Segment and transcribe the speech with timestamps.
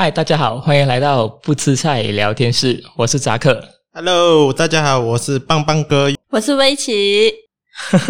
[0.00, 3.60] 嗨，大家好，欢迎来到不吃菜聊天室，我是扎克。
[3.92, 7.32] Hello，大家好，我是棒棒哥，我是威奇。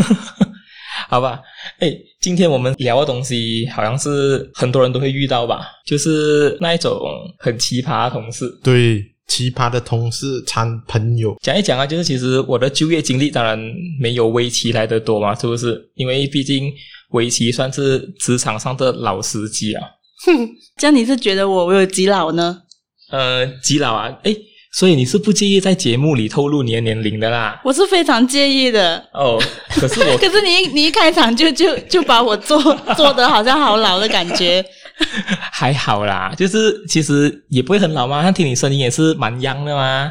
[1.08, 1.40] 好吧，
[1.78, 1.90] 哎，
[2.20, 7.00] 今天我们聊的东西好像是很多人都会遇到吧，就是那一种
[7.38, 8.46] 很奇葩的同事。
[8.62, 11.38] 对，奇葩的同事参朋友。
[11.40, 13.58] 讲一讲啊，就是其实我的就业经历当然
[13.98, 15.90] 没有威奇来的多嘛，是不是？
[15.94, 16.70] 因为毕竟
[17.12, 19.82] 威奇算是职场上的老司机啊。
[20.26, 22.62] 哼， 这样你是觉得我我有几老呢？
[23.10, 24.18] 呃，几老啊？
[24.24, 24.36] 诶，
[24.72, 27.60] 所以你是不介意在节目里透露你的年龄的啦？
[27.64, 29.02] 我是非常介意的。
[29.12, 32.60] 哦，可是我， 可是你一你一开场就就就把我做
[32.96, 34.64] 做的好像好老的感觉。
[35.52, 40.10] 还好啦，就是其实也不会很老嘛，像听你声音也是蛮 young 的嘛。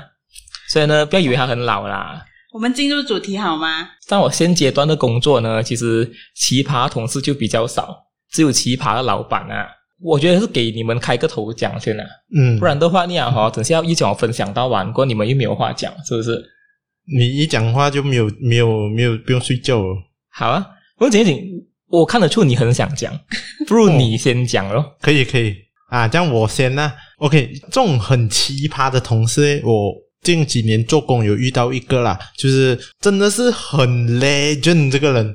[0.70, 2.22] 所以呢，不要以为他很老啦。
[2.54, 3.90] 我们进入主题好吗？
[4.08, 7.96] 在我现阶段的工作呢，其实奇葩同事就比较少，
[8.32, 9.68] 只有奇葩的老板啊。
[10.00, 16.44] 我觉得是给你们开个头讲先啦，嗯，不然的话你啊哈， 等下一讲分享到完过，你们又没有话讲，是不是？
[17.18, 19.96] 你一讲话就没有没有没有不用睡觉了。
[20.30, 21.36] 好啊，我讲一讲，
[21.88, 23.12] 我看得出你很想讲，
[23.66, 24.82] 不如你先讲咯。
[24.82, 25.56] 哦，可以可以
[25.90, 26.94] 啊，这样我先啦。
[27.18, 35.34] OK，这种很奇葩的同事，我近几年做工有遇到一个啦，就是真的是很 legend 这个人，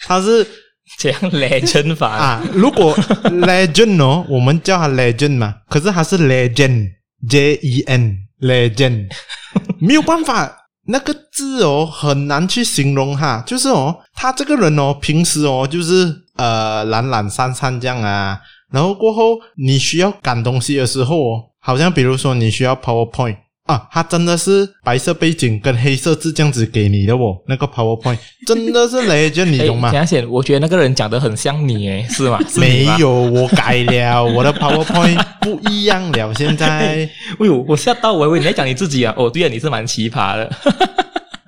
[0.00, 0.46] 他是。
[0.98, 2.42] 这样 legend 法啊？
[2.52, 9.08] 如果 legend 哦，我们叫他 legend 嘛，可是他是 legend，J E N legend，
[9.80, 13.42] 没有办法，那个字哦很难去形容哈。
[13.46, 18.38] 就是哦，他这个人哦，平时哦就是呃懒懒散散这样啊，
[18.70, 23.36] 然后过后你需要赶东西的时候哦，好像比如说你需要 PowerPoint。
[23.66, 29.92] 啊，他真的是白色背景跟黑色字这样子给你的哦，那个 PowerPoint 真的是 legend，你懂吗？
[29.94, 32.40] 而且我觉得那个人讲的很像你诶，是吗？
[32.50, 32.66] 是吗？
[32.66, 36.34] 没有，我改了，我的 PowerPoint 不一样了。
[36.34, 39.14] 现在，哎呦，我吓到我以为你在讲你自己啊！
[39.16, 40.50] 哦，对啊，你是蛮奇葩的。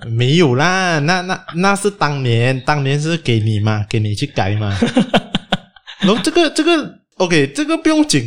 [0.08, 4.78] 没有啦，那那那是当年，当年是给你嘛，给你去改嘛。
[6.00, 8.22] 然后这个这个 OK，这个不用紧。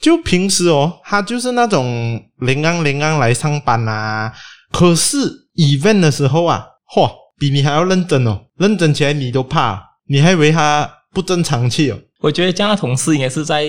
[0.00, 4.32] 就平时哦，他就是那种零安零安来上班啊。
[4.72, 5.18] 可是
[5.54, 11.98] event 的时候啊，嚯，比你还要认真哦，认真起来你都怕，你还以为他不正常气哦。
[12.20, 13.64] 我觉得这样的同事应该是在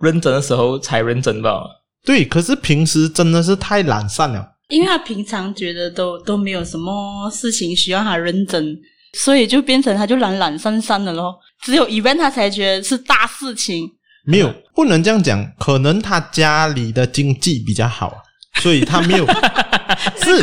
[0.00, 1.62] 认真的时候才认真吧。
[2.04, 8.78] 对，可是平时真的是太懒散了，因为他平常觉得都都没有什么事情需要他认真，
[9.14, 11.36] 所以就变成他就懒懒散散的咯。
[11.62, 13.90] 只有 event 他才觉得是大事情。
[14.24, 15.46] 没有，不能这样讲。
[15.58, 18.12] 可能他家里的经济比较好，
[18.60, 19.26] 所以他没有
[20.22, 20.40] 是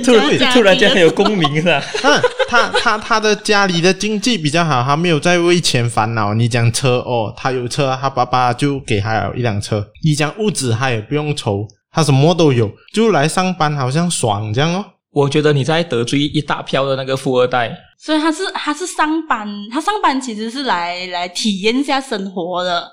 [0.00, 1.82] 突然突然间很有共鸣是吧？
[2.02, 6.34] 嗯， 他他他的家里的经济比较好，他没有在为钱烦恼。
[6.34, 9.86] 你讲车哦，他有车，他爸爸就给他有一辆车。
[10.04, 14.84] 你讲物质，他也不用愁，他什么都有，就来上班好像爽这样哦。
[15.10, 22.84] 我觉得你在得罪一大票的那个富二代，所以他是他是上班，他上班其实是来来体验一下生活的。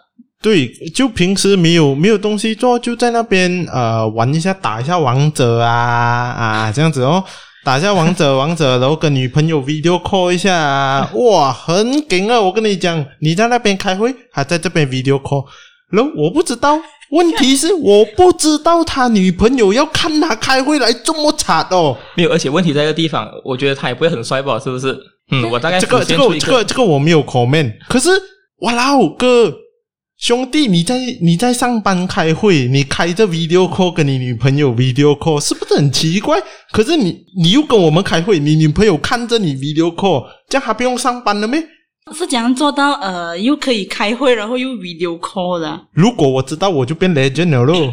[0.42, 7.24] 对，就平时没有没有东西做，就在那边呃玩一下，打一下王者啊啊这样子哦，
[7.64, 12.42] 打一下王者王者，然后跟女朋友 video call 一下啊，哇，很劲啊！
[12.42, 15.46] 我跟你讲，你在那边开会，还在这边 video call，
[15.92, 16.76] 然后我不知道，
[17.12, 21.96] 问题是我不知道他女朋友要看他开会来这么惨哦。
[22.16, 24.58] 没有，而且问题在这个地方，我觉得他也不会很帅吧？
[24.58, 24.98] 是不是？
[25.32, 28.10] 嗯， 我大概这个这个这个这个我没有 comment，可是
[28.62, 29.54] 哇啦哥。
[30.22, 36.40] 兄弟，你在你在上班开会，你开着 video call 跟你女朋友 video call，是不是很奇怪？
[36.72, 41.60] 可是你你又跟我们开会，你女朋友看着你 video call，这样还不用上班了咩？
[42.14, 45.88] 是怎样做到呃又可以开会，然后又 video call 的？
[45.94, 47.92] 如果我知道，我就变 legend 了咯。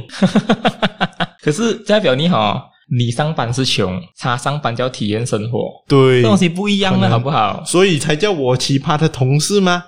[1.41, 2.63] 可是代表你好，
[2.95, 7.65] 你上班是穷，他上班叫体验生活，对，东西不一样了，好不好？
[7.65, 9.83] 所以才叫我奇葩的同事吗？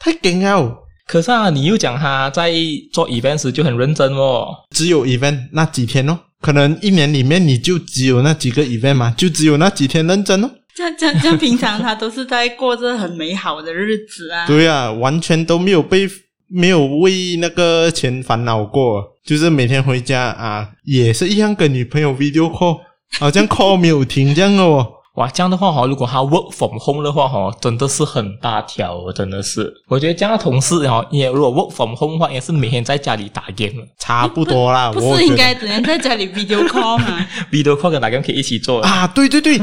[0.00, 0.80] 太劲了！
[1.06, 2.52] 可是啊，你又讲他在
[2.92, 4.48] 做 event 时就很认真哦。
[4.70, 10.50] 只有 event 那几天哦，可能一年里面你就只有那几个 event 嘛，就只有那几天认真哦。
[10.74, 14.46] 这样这样这，平常他都是在过着很美好的日子啊。
[14.48, 16.08] 对啊，完全都没有被
[16.48, 22.80] 没有为那个钱烦恼过，就是每天回家啊，也是一样跟女朋友 video call，
[23.18, 24.88] 好像 call 没有停这样哦。
[25.14, 29.72] 哇，这样的话哈，如果他 work from home 的话哈，真的是很大条，真的是。
[29.86, 34.90] 我觉得这样的同事哈，也如果 work from home 的话，也是每天在家里打 game，差不多啦。
[34.90, 37.24] 不，不是应该只能在家里 video call 吗？
[37.52, 39.06] video call 跟打 game 可以一起做啊？
[39.06, 39.60] 对对对，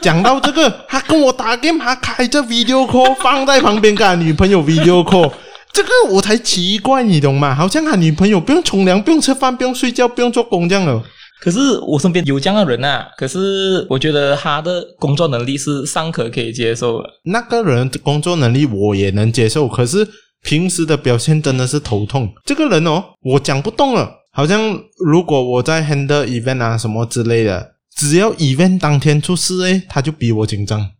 [0.00, 5.30] 讲到这个，他跟我打 game，他开着 video call 放在旁边跟他女朋友 video call。
[5.74, 7.54] 这个我才奇怪，你懂吗？
[7.54, 11.02] 好像他女朋友不用冲凉，不用吃饭，不用睡觉，不用做工这样的。
[11.40, 17.08] 可是我身边有这样的人啊，可是我觉得他的工作能力是尚可可以接受的。
[17.24, 20.06] 那个人的工作能力我也能接受，可是
[20.42, 22.32] 平时的表现真的是头痛。
[22.44, 24.10] 这个人哦，我讲不动了。
[24.32, 30.90] 好像如果我在 handle event 啊什么之类的，只要 event 当天出事，诶，他就比我紧张。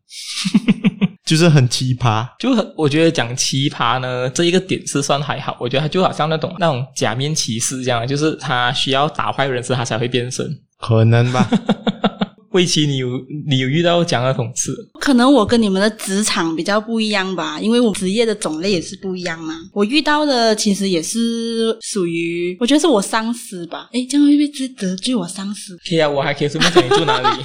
[1.26, 5.56] 就是很奇葩，就很我觉得讲奇葩呢，这一个点是算还好。
[5.58, 11.46] 我觉得他就好像那种那种假面骑士这样，就是他需要打坏人时，他才会变身，可能吧。
[12.56, 13.08] 魏琪，你有
[13.46, 14.72] 你有遇到这样的同事？
[14.98, 19.52] 可能我跟你们的职场比较不一样吧，因为我职业的种类也是不一样嘛。
[19.74, 23.90] 我遇到的其实也是属于，我觉得是我上司吧。
[23.92, 25.76] 哎，这样会不会得罪我上司？
[25.86, 27.44] 可以啊，我还可以顺便讲你住哪里。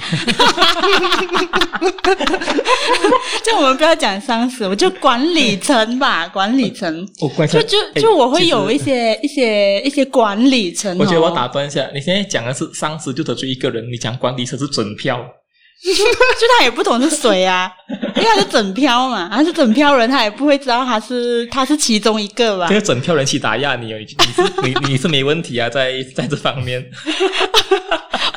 [3.44, 7.06] 就我们不要讲上司，我就管理层吧， 管理层。
[7.20, 10.96] 我管就就就我会有一些一些一些管理层。
[10.96, 14.96] 我觉得我打断一下，你现在讲的是上司就得罪一个人，你讲管理层是准。
[15.02, 15.18] 票，
[15.82, 17.68] 就他也不懂是谁啊，
[18.14, 22.68] 因为他是整票嘛，他是整票人，他也不会知道他是他是其中一个吧。
[22.68, 26.84] 这个整票人去打压你，你是你你是没问题啊，在在这方面。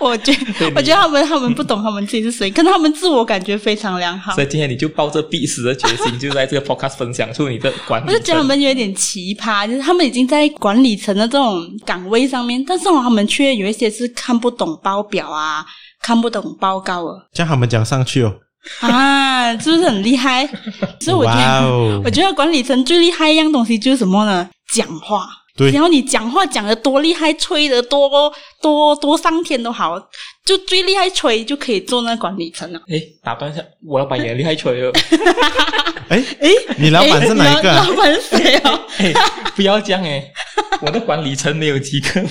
[0.02, 4.34] 我觉得我觉得他们他们不懂他们自己是谁，可是他们自我感觉非常良好。
[4.34, 8.10] 所以今天你就抱着必死的决心，就在这个 podcast 分享出你的管理。
[8.10, 15.66] 我就觉得他们有点奇葩，就是他们已经在管理层的这种岗位上面，但是他们却有一些是看不懂报表啊。
[16.02, 18.34] 看不懂报告哦，叫他们讲上去哦。
[18.82, 20.48] 啊，是不是很厉害？
[21.00, 24.50] 所以我觉得，Wow 我觉得管理层最厉害一样东西就是什么呢？
[24.74, 25.28] 讲话。
[25.58, 25.72] 对。
[25.72, 28.10] 然后你讲话讲得多厉害，吹得多
[28.62, 29.98] 多多上天都好，
[30.44, 32.80] 就最厉害吹就可以做那管理层了。
[32.90, 34.92] 哎，打断一下，我老板也厉害吹哦。
[36.10, 37.74] 哎哎，你老板是哪一个？
[37.74, 38.80] 老板是谁哦？
[38.98, 39.14] 诶，
[39.56, 40.32] 不要这样诶，
[40.82, 42.22] 我的管理层没有几个。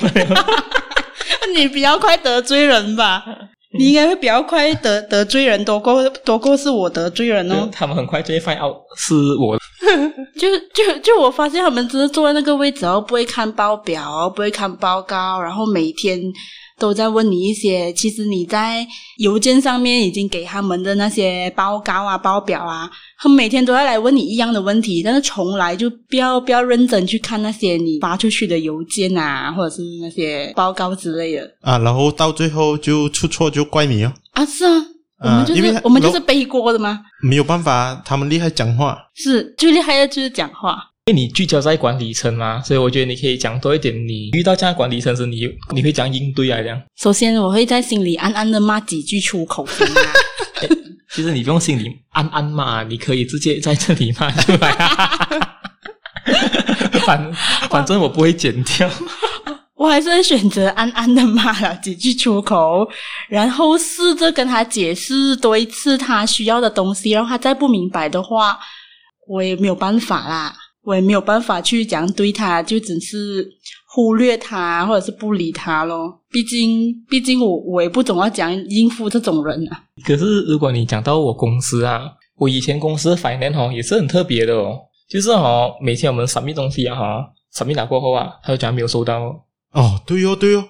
[1.55, 3.25] 你比较快得罪人吧？
[3.79, 7.69] 你应该会比较快得 得罪人，多过多过是我得罪人哦。
[7.73, 9.59] 他们很快就会发现哦，是我。
[10.39, 16.19] 就就就我发现他们只是坐在那个位置，然后不会看报表，不会看报告，然后每天
[16.79, 18.87] 都在问你一些，其实你在
[19.19, 22.91] 邮件上面已经给他们的那些报告啊、报表啊。
[23.19, 34.13] 他们每天都要来问你一样的问题，但是从来就不要不要认真去看那些你发出去的邮件啊，或者是那些报告之类的啊，然后到最后就出错就怪你哦。
[34.33, 34.85] 啊，是啊，
[35.21, 37.01] 我们就是、啊、我们就是背锅的吗？
[37.23, 40.77] 没有办法，他们厉害讲话，是最厉害的就是讲话。
[41.07, 43.95] 因为你聚焦在管理层嘛，所以我觉得你可以讲多一点。
[44.09, 46.57] 你遇到这样的管理层时，你你会怎样应对啊？
[46.63, 49.69] 这样，首先我会在心里暗暗的骂几句出口。
[51.15, 54.73] 其实你不用心里暗暗骂，你可以直接在这里骂出来。
[57.05, 57.33] 反
[57.69, 58.91] 反正我不会剪掉，
[59.77, 62.89] 我还是会选择暗暗的骂了几句出口，
[63.29, 68.59] 然后试着跟他解释多一次他需要的东西，然后他再不明白的话，
[69.29, 73.49] 我也没有办法啦，我也没有办法去讲对他，就只是。
[73.97, 76.21] 忽略他，或者是不理他咯。
[76.29, 79.85] 毕竟，毕竟我我也不总要讲应付这种人啊。
[80.05, 82.03] 可是，如果你讲到我公司啊，
[82.35, 84.81] 我以前公司的 finance 哦，也是很特别的哦。
[85.09, 89.37] 就是哦，每天我们 submit 东西啊，哈，submit 了过后啊，他就讲没有收到哦。
[89.75, 90.65] 哦，对哦，对哦。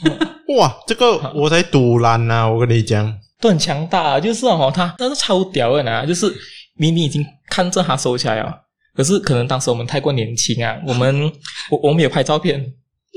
[0.56, 2.48] 哇，这个我才赌烂啊！
[2.48, 6.34] 我跟你讲，都很强大，就是哦，他但是超屌的呢，就是
[6.78, 8.62] 明明已经看着他收起来了。
[8.96, 11.30] 可是可能当时我们太过年轻啊，我们
[11.70, 12.64] 我我没有拍照片，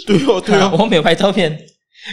[0.05, 1.57] 对哦 对哦，我没有拍照片，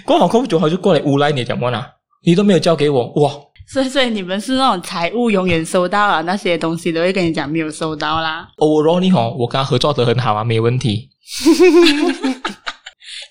[0.04, 1.84] 过好过不久他就过来诬赖你讲么呢？
[2.24, 3.32] 你都没有交给我哇！
[3.68, 8.48] 所以所以你们是那种财务永远收到了那些东西都会跟你讲没有收到啦。
[8.58, 11.10] 哦，罗尼吼，我跟他合作的很好啊，没问题。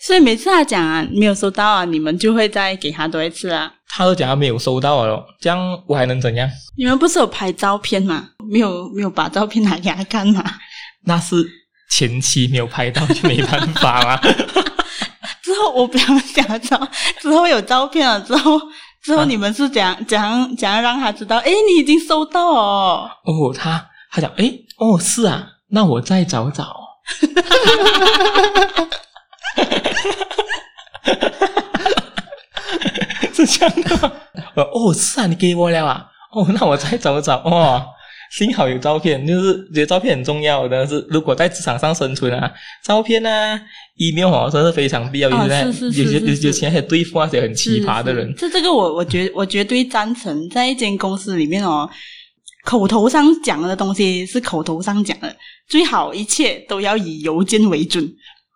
[0.02, 3.72] 所以每次他讲啊没有收到啊，你们就会再给他多一次啊。
[3.88, 6.50] 他都讲他没有收到了，这样我还能怎样？
[6.78, 8.30] 你们不是有拍照片吗？
[8.50, 10.44] 没有没有把照片拿给他看嘛？
[11.06, 11.36] 那是
[11.90, 14.20] 前期没有拍到就没办法啦。
[15.44, 16.90] 之后我不要讲照，
[17.22, 18.60] 之后有照片了之后，
[19.04, 21.38] 之后你们是怎样怎样怎样让他知道？
[21.38, 23.10] 诶，你已经收到哦。
[23.24, 26.76] 哦，他他讲诶，哦是啊，那我再找找。
[33.34, 34.14] 是这样的，
[34.56, 37.86] 哦，是啊，你给我了啊，哦，那我再找找，哦，
[38.38, 42.52] 幸好有照片，就是觉得照片很重要，但是如果在职场上生存啊，
[42.84, 43.62] 照片啊
[43.98, 51.90] ，email 好像是非常必要，因为有些有些现在对付那些很奇葩的人，这这个我我绝我绝对赞成，在一间公司里面哦。
[52.66, 55.36] 口头上讲的东西是口头上讲的，
[55.70, 58.04] 最好一切都要以邮件为准，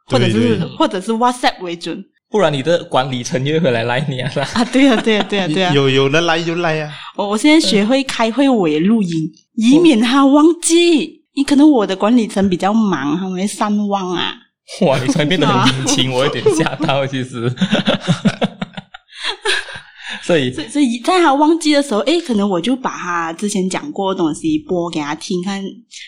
[0.07, 4.47] 或者是或者是 WhatsApp 为准不然你的管理层又会回来拉你啊，是吧？
[4.53, 4.63] 啊！
[4.65, 5.73] 对啊，对啊，对啊， 对啊！
[5.73, 6.91] 有有人来就来啊！
[7.15, 9.09] 我我现在学会开会我也录音，
[9.55, 11.17] 以免他忘记。
[11.35, 14.33] 你可能我的管理层比较忙，他们会善忘啊。
[14.81, 17.51] 哇，你突然变得很殷勤，我有点吓到，其实。
[20.29, 25.59] 所以，所以，所以在他忘记的时候，哎，可能我就把他之前讲过的东西播给他听，看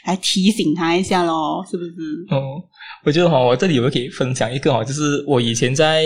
[0.05, 1.91] 来提醒他一下咯，是不是？
[2.29, 2.61] 哦，
[3.03, 6.05] 我觉得哈，我这里有没有可以分享一个哈，就是我以前在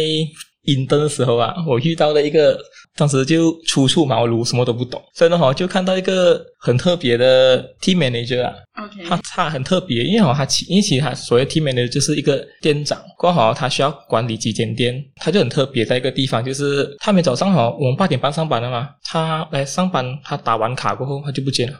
[0.65, 2.57] 印度的时候啊，我遇到了一个。
[2.97, 21.77] 当时就初出茅庐，什么都不懂，所以呢，哈，就看到一个很特别的 team manager 啊，OK，他他很特别，因为哈，他其因为其实他所谓 team manager 就是一个店长，刚好他需要管理几间店，他就很特别，在一个地方，就是他每早上哈，我们八点半上班了嘛，他来上班，他打完卡过后，他就不见了，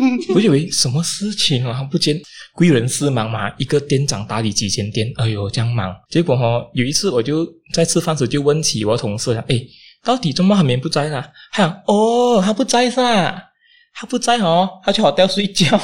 [0.34, 2.20] 我以为什么事情啊，他不见，
[2.54, 9.66] 贵人事忙嘛，一个店长打理几间店，哎呦，这样忙，结果哈，有一次我就在吃饭时就问起我同事了，诶
[10.02, 11.22] 到底怎么还没不在呢？
[11.52, 13.42] 他讲哦，他不在噻，
[13.92, 15.78] 他不在哦，他去好掉睡觉。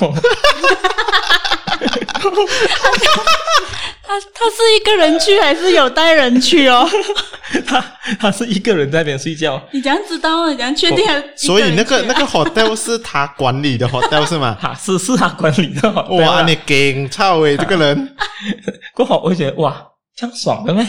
[2.19, 6.89] 他他是一个人去还是有带人去哦？
[7.67, 7.85] 他
[8.21, 9.61] 他是一个人在那边睡觉。
[9.73, 10.49] 你怎样知道？
[10.49, 11.23] 你怎样确定、啊？
[11.37, 14.57] 所以那个那个 hotel 是他管理的 hotel 是吗？
[14.61, 16.25] 哈，是是他管理的 hotel。
[16.25, 18.15] 哇，你劲操诶，这个人。
[18.95, 19.85] 过后我觉得哇，
[20.17, 20.87] 这样爽了没？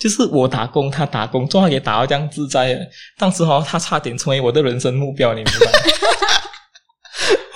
[0.00, 2.80] 就是我打工，他打工，终于也打到这样自在了。
[3.18, 5.72] 当时哈，他差点成为我的人生目标，你明白吗？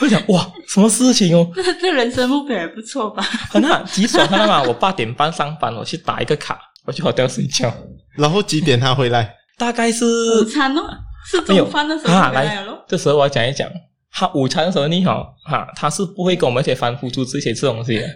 [0.00, 1.48] 我想哇，什么事情哦？
[1.54, 3.22] 这这人生目标也不错吧？
[3.50, 4.62] 很好，极爽，看到吗？
[4.62, 7.72] 我八点半上班，我去打一个卡，我去好掉睡觉。
[8.16, 9.34] 然后几点他回来？
[9.56, 10.04] 大概是
[10.40, 10.82] 午餐哦，
[11.30, 12.84] 是中饭的时候回来了。
[12.88, 13.68] 这时候我要讲一讲，
[14.12, 18.06] 他午餐的时候你好哈，他是不会跟我们一起翻辅助这些吃东西的。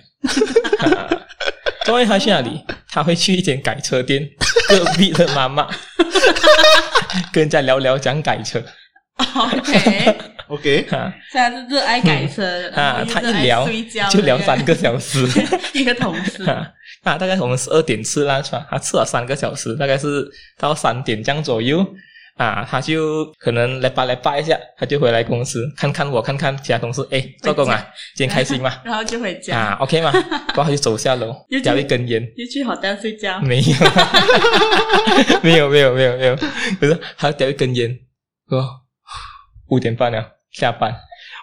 [1.84, 2.64] 终 于他去哪里？
[2.90, 4.26] 他会去一间改车店，
[4.68, 5.68] 隔壁的妈妈
[7.32, 8.62] 跟人家聊聊讲改车。
[9.18, 10.16] OK
[10.48, 13.68] OK，哈，现在是热爱改车啊，他一聊
[14.10, 15.26] 就聊三个小时，
[15.74, 16.42] 一个同事。
[16.44, 16.72] 啊，
[17.02, 21.84] 大概我们十二点吃啦，他吃了三个小时，大概是到三点这样左右。
[22.36, 27.82] 啊，他就可能来吧来吧一下，他就回来公司看看我，看看其他同事，诶，做工啊，
[28.14, 28.70] 今天开心吗？
[28.84, 29.56] 然后就回家。
[29.56, 30.12] 啊，OK 吗？
[30.12, 31.34] 然后他就走下楼，
[31.64, 33.74] 叼一根烟，又去好蛋睡觉， 没有，
[35.42, 36.36] 没有，没有，没有，没有，
[36.78, 37.98] 不是，他叼一根烟，
[38.50, 38.62] 说
[39.70, 40.22] 五点半了，
[40.56, 40.90] 下班，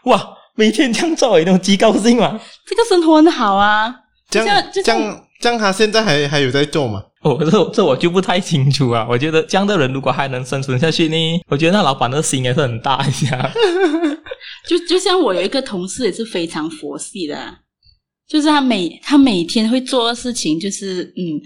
[0.05, 2.39] 哇，每天这样做，你都极高兴嘛？
[2.65, 3.93] 这个生活很好啊，
[4.27, 7.03] 这样，这样，这样，他现在还还有在做吗？
[7.21, 9.05] 哦，这这我就不太清楚啊。
[9.07, 11.15] 我觉得这样的人如果还能生存下去呢，
[11.47, 13.51] 我觉得那老板的心也是很大一下。
[14.67, 17.55] 就就像我有一个同事也是非常佛系的，啊，
[18.27, 21.39] 就是他每他每天会做的事情就是嗯，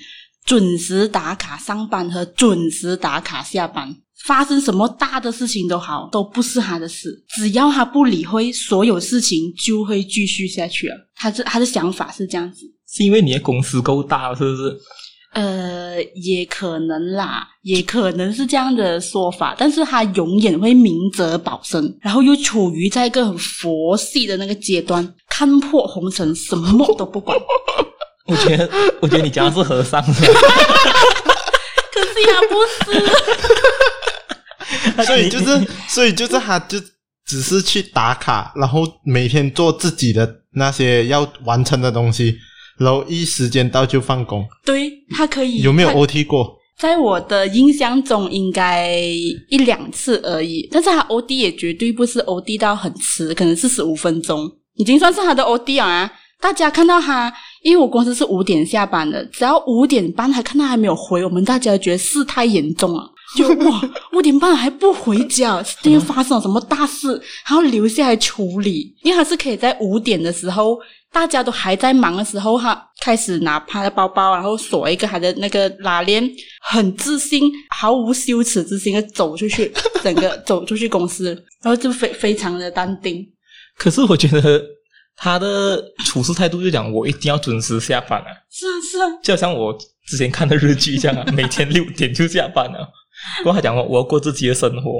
[0.45, 3.93] 准时打卡上班和准时打卡下班。
[4.25, 10.95] 发生什么大的事情都好，都不是他的事，只要他不理会，所有事情就会继续下去了。
[11.15, 14.77] 他这他的想法是这样子，是因为你的公司够大，是不是？
[15.33, 27.37] 呃，也可能啦，也可能是这样的说法，但是他永远会明哲保身，然后又处于在一个很佛系的那个阶段，看破红尘，什么都不管。
[28.25, 28.67] 我觉得，
[28.99, 30.19] 我觉得你讲的是和尚， 可是
[32.25, 32.55] 他不
[32.91, 32.99] 是，
[35.05, 36.79] 所以就是，所以就是，他就
[37.25, 42.35] 只是去打卡，然后每天做自己的那些要完成的东西。
[42.79, 46.55] 然后一时间到就放工，对，他可以有没有 OT 过？
[46.77, 48.95] 在我的印象中，应该
[49.49, 50.69] 一两次而已。
[50.71, 56.07] 但是他 OT 也绝对不是 OT 到很迟，可能是十五分钟，已经算是他的 OT 啊。
[56.39, 63.81] 大家看到他，因为我公司是五点下班的，只要五点半还看到还没有回，我们大家觉得事态严重了，就哇，
[64.13, 70.77] 五点半还不回家，今天发生了什么大事，还要留下来处理，因为他是可以在五点的时候。
[71.09, 76.21] 大家都还在忙的时候，他开始拿他的包包，然后锁一个他的那个拉链，
[76.61, 79.71] 很自信、毫无羞耻之心的走出去，
[80.03, 81.29] 整个走出去公司，
[81.63, 83.25] 然后就非非常的淡定。
[83.77, 84.61] 可是我觉得
[85.15, 88.27] 他的处事态度就讲，我一定要准时下班啊！
[88.51, 89.75] 是啊，是啊，就好像我
[90.05, 92.79] 之前看的日剧一样啊，每天六点就下班了。
[92.79, 93.06] 不
[93.43, 94.91] 过他讲我我要过自己的生活。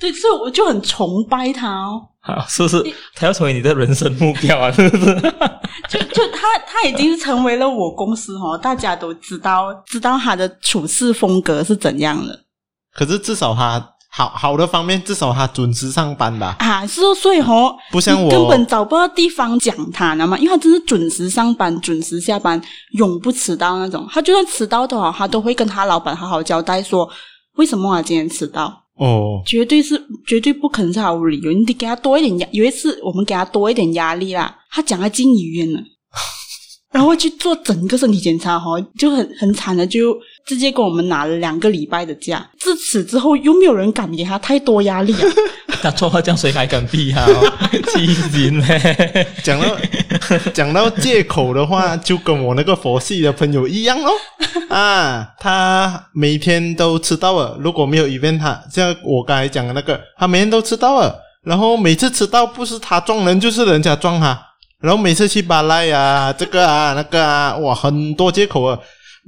[0.00, 2.00] 对，所以我就很崇拜他哦。
[2.20, 2.80] 啊，是不是？
[3.16, 4.70] 他要成为你的人生目标啊？
[4.72, 5.14] 是不是？
[5.88, 12.38] 就就他他已经成为了我公司哦，大家都知道知道他的处事风格是怎样的。
[12.94, 16.54] 可是至少他好好的方面，至少他准时上班吧。
[16.60, 20.38] 啊，是哦，所以哦，不像我根本找不到地方讲他，知道吗？
[20.38, 22.60] 因为他真是准时上班、准时下班，
[22.92, 24.06] 永不迟到那种。
[24.10, 27.08] 他就算迟到的话，他都会跟他老板好好交代说，
[27.58, 28.84] 为什么我今天迟到。
[28.96, 31.52] 哦，绝对是，绝对不可能是毫无理由。
[31.52, 32.48] 你得给他多一点压。
[32.50, 35.80] 有一次我们给他多一点压力啦，他讲他进医院了。
[36.90, 42.44] 然后去做整个身体检查，哈，就很很惨的，就直接给我们拿了两个礼拜的假。
[42.58, 45.20] 自此之后，又没有人敢给他太多压力啊。
[45.80, 47.24] 他做话这样，谁还敢逼他？
[47.92, 49.26] 气死嘞！
[49.44, 49.76] 讲到
[50.52, 54.10] 讲到借口的话，就跟我那个佛系的朋友一样哦。
[54.74, 61.14] 啊，他每天都迟到了，如果没有 event，他像我刚才讲的那个，他每天都迟到了，
[61.44, 64.38] 然后每次迟到不是他撞人，就是人家撞他。
[64.80, 68.78] 然后每次去巴赖啊，这个啊那个啊，哇，很多借口啊。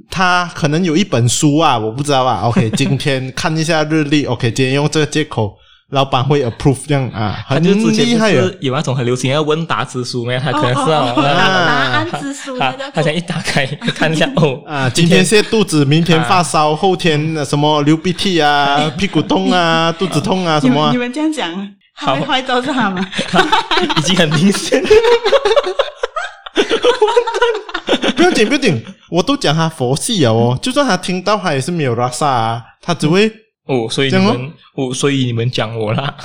[0.09, 2.41] 他可能有一本书啊，我不知道啊。
[2.49, 4.25] OK，今天看一下日历。
[4.25, 5.53] OK，今天用这个借口，
[5.91, 8.31] 老板会 approve 这样啊，很厉害。
[8.31, 10.37] 有那种很流行要问答之书没？
[10.39, 12.57] 他可能是哦，哦，哦，答案之书。
[12.57, 20.91] 他他想一打开看一下哦 啊，今天泻肚子，明天发烧，后天什么流鼻涕啊， 屁股痛啊，肚子痛啊，什么？
[20.91, 21.51] 你们这样讲。
[21.93, 23.05] 好，坏都是他们，
[23.97, 24.81] 已经很明显。
[28.31, 33.27] 不要紧，不要紧，我都讲他佛系啊哦，就算他听到，他也是没有拉萨啊，他只会
[33.67, 36.15] 哦，所以你们哦，所以你们讲我啦。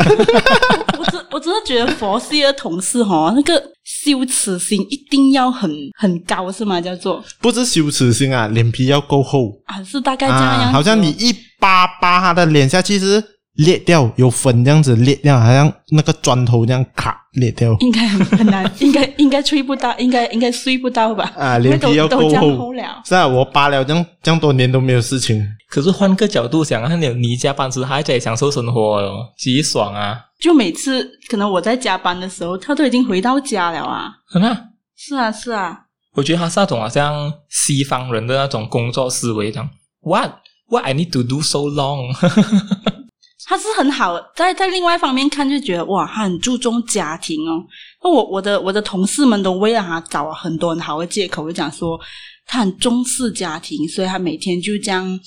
[0.98, 6.80] 我只我真的觉得佛系的同事哈，那个羞耻心一定要很很高，是吗？
[6.80, 13.22] 叫做不是羞耻心啊，脸皮要够厚啊，是大概这样样，好像你一扒扒他的脸下去是。
[13.56, 21.32] 裂掉有粉这样子裂掉，好像那个砖头这样卡裂掉，应该很很难， 应该应该吹不到，应该应该睡不到吧？
[21.36, 22.72] 啊，脸皮要够厚。
[23.04, 25.42] 是啊，我扒了这样这样多年都没有事情。
[25.68, 30.20] 可是换个角度想，看你你加班时还在享受生活哦，极爽啊！
[30.40, 34.10] 就每次可能我在加班的时候，他都已经回到家了啊。
[34.30, 34.56] 什么？
[34.96, 35.78] 是啊是啊，
[36.14, 39.68] 我觉得他是那种好像西方人的那种工作思维，这样。
[40.02, 40.30] What
[40.68, 42.12] What I need to do so long？
[43.48, 47.64] 他是很好，在在另外一方面看就觉得哇，他很注重家庭哦。
[48.02, 51.96] 那我我的我的同事们都为了他找了很多很好的借口，就讲说
[52.44, 55.20] 他很重视家庭，所以他每天就这样，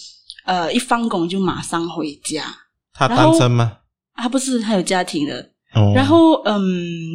[0.45, 2.43] 呃，一放工就马上回家。
[2.93, 3.77] 他单身吗？
[4.15, 5.39] 他不是，他有家庭的。
[5.73, 5.93] 哦。
[5.95, 6.61] 然后嗯，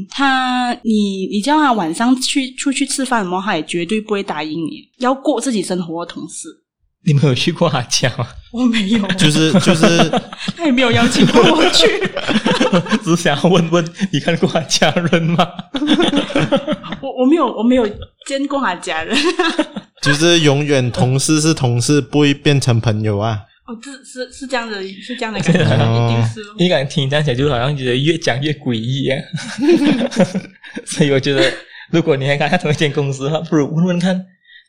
[0.08, 4.88] 他你你叫他晚上去出去吃饭嘛，他也绝对不会答应你。
[5.00, 6.48] 要过自己生活的同事。
[7.06, 8.26] 你们有去过他家吗？
[8.52, 9.86] 我没有，就是就是，
[10.56, 11.86] 他也没有邀请过我去，
[13.04, 15.46] 只是想要问问你看过他家人吗？
[17.02, 17.86] 我我没有我没有
[18.26, 19.16] 见过他家人，
[20.02, 23.40] 就是永远同事是同事，不会变成朋友啊。
[23.66, 26.40] 哦，这是是这样的，是这样的感觉，一定是。
[26.58, 29.18] 你感觉听起来就好像觉得越讲越诡异啊，
[30.86, 31.52] 所以我觉得，
[31.90, 34.26] 如果你还看他同一间公司的话，不如问问看。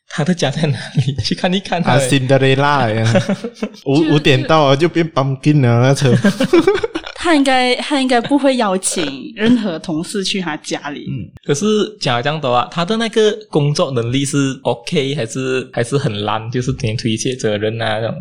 [0.08, 1.16] 他的家在哪里？
[1.24, 1.98] 去看一看他。
[2.00, 3.06] 辛德雷拉呀，
[3.86, 6.14] 五五点到啊，就变 pumpkin 了那车。
[7.16, 11.06] 他应该他应该不会邀请任何同事去他家里。
[11.10, 11.66] 嗯，可是
[12.00, 16.50] 讲这样的话，他的那个工作能力是 OK 还是还是很烂？
[16.52, 18.16] 就是天天推卸责任啊那种。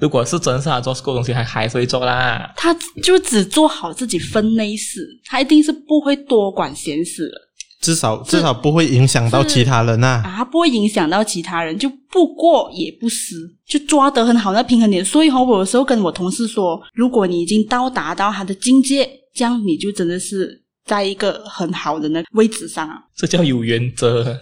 [0.00, 2.50] 如果是真是他做过东西，还还是会做啦。
[2.56, 7.47] 他就只做好自己分内事，他一定是不会多管闲事了。
[7.80, 13.36] 至少至少不会影响到其他人呐啊，啊，不会影响到其他人，就不过也不失，
[13.66, 15.04] 就抓得很好，那平衡点。
[15.04, 22.96] 所以哈，我有时候跟我同事说，如果你已经到达到他的境界，这样你就真的是在一个很好的那位置上啊。
[23.16, 24.36] 这叫有原则，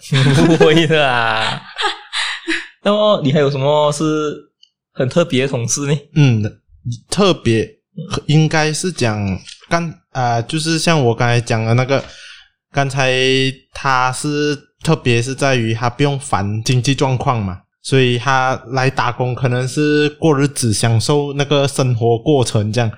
[0.47, 1.61] 不会的啊。
[2.83, 4.35] 那么你还有什么是
[4.95, 5.99] 很特别的同事呢？
[6.15, 6.43] 嗯，
[7.11, 7.69] 特别
[8.29, 12.03] 应该是讲刚啊，就是像我刚才讲的那个。
[12.77, 13.11] 刚才
[13.73, 22.91] 他是特别是在于他不用烦经济状况嘛，所以他来打工可能是过日子，享受那个生活过程这样。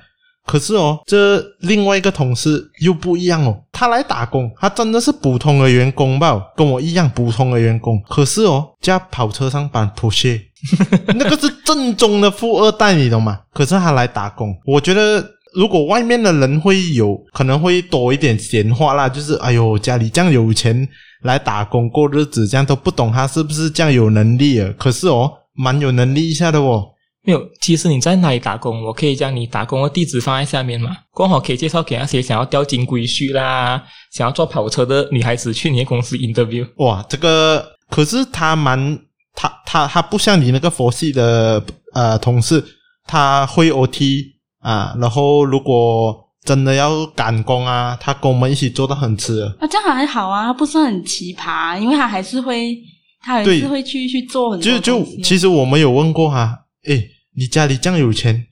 [0.45, 8.03] 可是哦，这另外一个同事又不一样哦，他来打工，他真的是普通的员工吧，跟我一样普通的员工。
[8.09, 10.41] 可是哦，驾跑车上班不屑，
[11.15, 13.39] 那个是正宗的富二代，你懂吗？
[13.55, 15.25] 可是他来打工，我觉得。
[15.55, 20.89] 如果外面的人会有可能会多一点闲话啦，就是哎呦，家里这样有钱
[21.23, 24.73] 来打工过日子，这样都不懂他是不是这样有能力啊？
[24.79, 26.85] 可是哦，蛮有能力一下的哦。
[27.25, 33.83] 没有，其实你在哪里打工，我可以将你打工的地址放在下面嘛，刚好可以介绍给那些想要钓金龟婿啦，
[34.13, 36.67] 想要坐跑车的女孩子去你的公司 interview。
[36.77, 38.99] 哇，这个可是他蛮
[39.35, 41.63] 他他他不像你那个佛系的
[41.95, 42.65] 呃同事，
[43.07, 44.38] 他会 OT。
[44.69, 49.41] 啊，然后如果真的要赶工啊，他跟我们一起做到很迟。
[49.59, 52.77] 啊，这样还好啊，他不是很奇葩，因为他还是会，
[53.21, 54.65] 他还是会去去做很多。
[54.65, 58.47] 就就其实我们有问过他，诶，你家里这样有钱，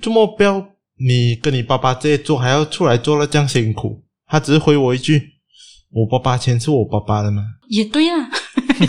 [0.00, 0.64] 这么不要
[0.98, 4.00] 你跟你爸爸这些做，还要出来做了这样辛苦？
[4.28, 5.22] 他只是回我一句
[5.90, 8.30] ：“我爸爸钱是我爸爸的吗？”也对啊。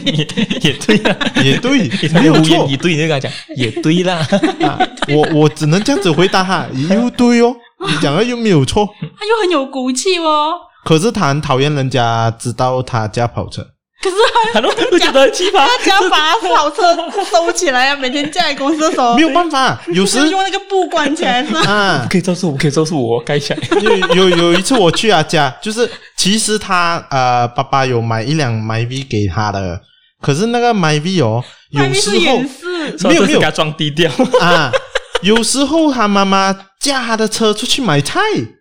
[0.06, 0.28] 也
[0.62, 4.15] 也对啦，也对，没有错，也对， 你就跟他讲，也对啦。
[4.62, 7.56] 啊、我我只能这样子回答哈，又对哦，
[7.88, 10.54] 你讲的又没有错，他又很有骨气哦。
[10.86, 13.73] 可是他很讨厌人家知道他驾跑车。
[14.04, 14.16] 可是
[14.52, 16.94] 他都觉得很奇葩，他家把跑车
[17.32, 21.62] 收起来啊，每天在公司的时候，没有办法，有时用那个布关起来是吧？
[21.62, 23.60] 啊，可以告诉我，可以告诉我盖起来。
[23.82, 29.80] 有有有一次我去他家，就是其实他呃爸爸有买一辆 Myvi 给他的，
[30.22, 32.38] 可是那个 Myvi 哦，有时候
[33.10, 34.12] 没有没有给他装低调
[34.42, 34.70] 啊，
[35.22, 38.19] 有时候他妈妈驾他的车出去买菜。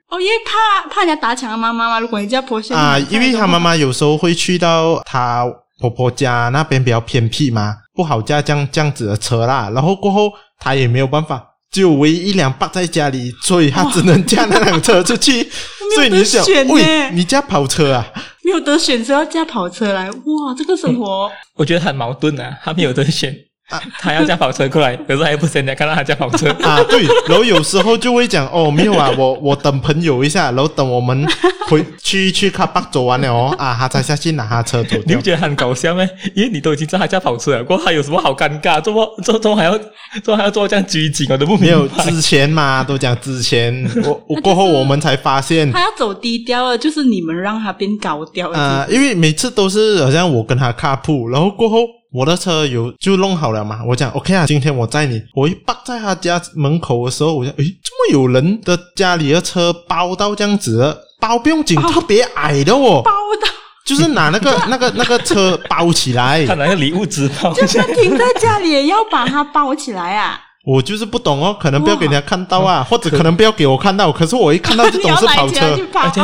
[0.08, 1.98] 哦，因为怕怕人家打抢他妈妈嘛。
[1.98, 5.44] 如果你家婆媳啊，因为他妈妈有时候会去到他
[5.80, 9.70] 婆婆家那边比较偏僻嘛，不好驾这样这样子的车啦。
[9.74, 15.50] 然后过后他也没有办法，只有唯一一辆爸在家里，所以他只能驾那辆车出去。
[15.96, 18.06] 所以你想，喂，你驾跑车啊？
[18.44, 20.11] 没有得选，择要驾跑车来。
[20.11, 23.35] 哇，这个生活，嗯、 我觉得很矛盾啊，他没有得选。
[23.70, 26.83] 啊，他要驾跑车过来，可是还不现在看到他驾跑车啊。
[26.90, 31.27] 对，然后有时候就会讲哦，没有啊，我我等朋友一下，然后等我们
[31.68, 34.96] 回去去卡巴走完了哦，啊，他才下去拿他车走。
[35.07, 36.07] 你不觉得很搞笑吗？
[36.35, 38.79] 因为你都已经知道他驾跑车了，过后还有什么好尴尬？
[38.79, 39.79] 怎么怎么还要
[40.22, 41.27] 怎么还要做这样拘谨？
[41.31, 41.66] 我都不明白。
[41.66, 51.87] 没有之前嘛，都讲之前，我我过后我们才发现他要走低调了，就是你们让他变高调啊，因为每次都是好像我跟他卡铺，然后过后。
[52.12, 63.48] 我的车有就弄好了嘛，我讲 OK 啊，今天我载你，我一泊在他家门口的时候，我讲诶，这么有人的家里的车包到这样子，包不用紧，特别矮的哦，包到。
[63.85, 70.38] 就是拿那个那个那个车包起来，他拿个礼物纸包，就算停在家里也要把它包起来啊。
[70.64, 76.20] 我就是不懂哦，可能不要给人家看到啊，或者可能不要给我看到，可是我一看到就懂是跑车，去跑这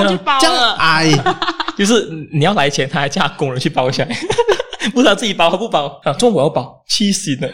[0.46, 1.10] 样矮，
[1.78, 4.08] 就是你要来钱，他还叫工人去包起来。
[4.92, 6.12] 不知道自己包不包啊？
[6.14, 7.48] 中午要包，气死了！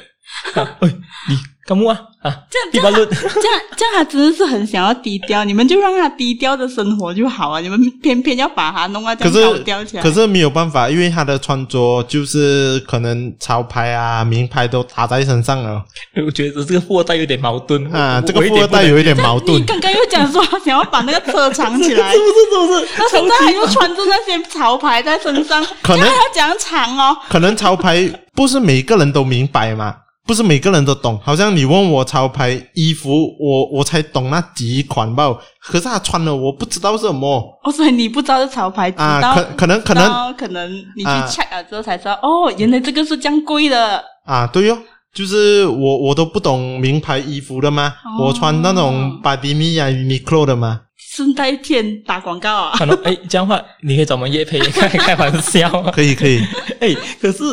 [0.55, 0.89] 啊， 哎，
[1.29, 2.29] 你干嘛啊？
[2.29, 7.61] 啊，这样这样，这样这样，他真的是很想要低调，你们就让他低调的生活就好啊！
[7.65, 10.03] 你们偏偏要把他弄到这样高调起来。
[10.03, 15.83] 可是，可是没有办法，因为他的穿着就是可能潮牌啊、名牌都打在身上了。
[16.27, 19.61] 我觉得这个富二代有点矛盾啊，这个富二代有一点矛盾。
[19.61, 22.33] 你刚刚又讲说想要把那个车藏起来， 是不是？
[22.35, 22.87] 是不是？
[22.97, 27.17] 他现在还又穿着那些潮牌在身上，可能要讲长哦。
[27.29, 29.97] 可能潮牌不是每个人都明白嘛。
[30.27, 35.37] 不是每个人都懂，好像你问我潮牌衣服，我我才懂那几款吧。
[35.61, 37.61] 可是他穿了，我不知道是什么。
[37.63, 39.35] 哦，所以你不知道是潮牌，啊？
[39.35, 44.03] 可可能可能可能你去 check 了之后才知道，啊、哦，原来这个是这样贵的。
[44.25, 44.79] 啊，对哟，
[45.13, 50.81] 就是我我都不懂名牌衣服的吗，哦、我穿那种巴迪米亚、Uniqlo 的嘛。
[50.97, 52.73] 顺带片打广告啊？
[52.79, 56.41] 可能哎，这样话你可以找我们叶培开开玩笑，可以可以。
[56.81, 57.45] 哎，可是。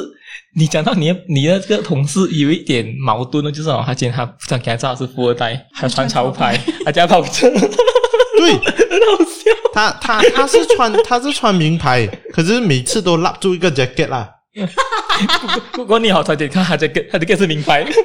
[0.53, 9.51] 你讲到你的你的这个同事有一点矛盾的，就是哦，他今天他不想给他照是富二代， 还穿潮牌，还加跑车，对， 很好笑。
[9.73, 14.29] 他他他是穿他是穿名牌，可是每次都拉住一个 jacket 啦。
[15.71, 17.99] 不过你好，他看他 jacket，他 jacket 是名牌，乱七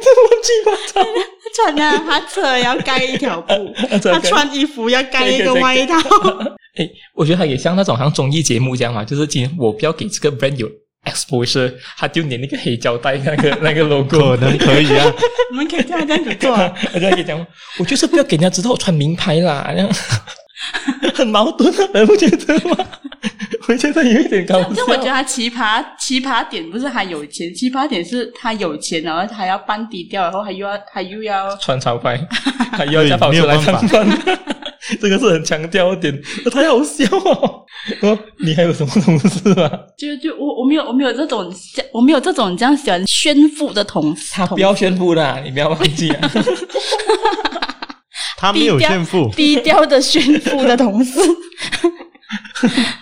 [0.64, 1.04] 八糟。
[1.56, 5.98] 穿的，他车要盖一条布，他穿衣服要盖一个外套。
[6.76, 10.70] 哎，我觉得他也像那种像综艺节目这样嘛，就是今天我不要给这个 brand 有。
[11.06, 15.12] exposure，他就粘那个黑胶带，那个那个 logo，可能可以啊。
[15.50, 17.46] 我们可以这样这样子做，啊我就可以讲，
[17.78, 19.88] 我就是不要给人家知道我穿名牌啦，这样
[21.14, 22.76] 很矛盾啊，你不觉得吗？
[23.68, 24.72] 我觉得有一点搞笑。
[24.72, 32.20] 就我觉得他奇葩奇葩点不是他有钱，奇葩点是他有钱，然后他还要扮低调，然后他又要他又要穿潮牌，
[32.72, 34.06] 还又要驾跑车来上班。
[35.00, 36.22] 这个是很强调一点，
[36.52, 37.64] 太好笑哦！
[38.02, 39.70] 哦，你还有什么同事 吗？
[39.98, 41.52] 就就我我没有我没有这种
[41.92, 44.32] 我没有这种这样喜欢炫富的同事。
[44.34, 46.30] 他不要炫富的，你不要忘记啊！
[48.38, 51.18] 他没有炫富，低调的炫富的同事。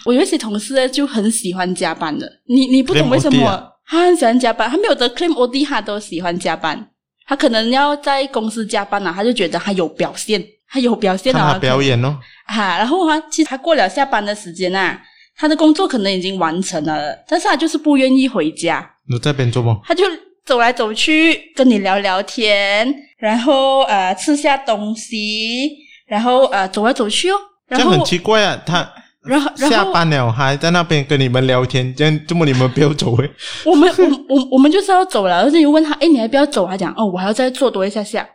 [0.05, 4.70] 我有一些同事呢就很喜欢加班的，你你不懂为什么他很喜欢加班？
[4.70, 6.88] 他没有得 claim OD，他都喜欢加班。
[7.27, 10.44] 他可能要在公司加班啊，他就觉得他有表现。
[10.75, 15.01] 他有表现啊，他表演哦，哈，然后啊，其实他过了下班的时间啊，
[15.37, 18.85] 他的工作可能已经完成了，但是他就是不愿意回家。
[19.09, 19.79] 你在边做吗？
[19.85, 20.03] 他就
[20.45, 25.71] 走来走去，跟你聊聊天，然后呃吃下东西，
[26.09, 27.37] 然后呃走来走去哦。
[27.69, 28.79] 然后这样很奇怪啊，他
[29.23, 33.31] 然后然后下班了还在那边跟你们聊天，这样这么你们不要走诶？
[33.65, 36.67] 我们我我我们就是要走了，而且又问他，诶，你还不要走？
[36.67, 38.29] 他讲哦，我还要再坐多一下下。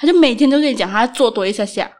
[0.00, 1.90] 他就每天都跟你讲，他要坐多一下下。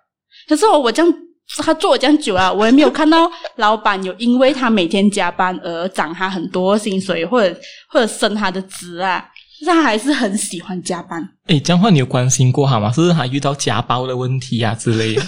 [0.48, 1.14] 可是我我这样。
[1.58, 7.52] 他做了这样久啊，我也没有看到 老板有因为他每天加班而涨他很多薪水，或者
[7.88, 9.24] 或者升他的职啊。
[9.66, 11.20] 但是他还是很喜欢加班。
[11.48, 12.92] 哎，这样的话你有关心过他吗？
[12.92, 15.22] 是不是他遇到家暴的问题啊之类的？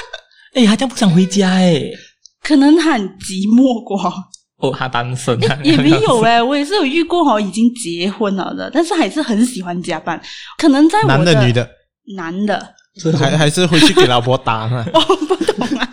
[0.56, 1.82] 诶，他这样不想回家哎，
[2.42, 4.00] 可能他很寂寞过。
[4.56, 5.58] 哦，他单身啊？
[5.62, 10.18] 也没有诶，我也是有遇过哦，已经结婚了的，但是还是很喜欢加班。
[10.56, 11.68] 可能在我的男的女的
[12.14, 12.74] 男的。
[13.18, 14.82] 还还是回去给老婆打呢？
[14.94, 15.86] 我不懂啊，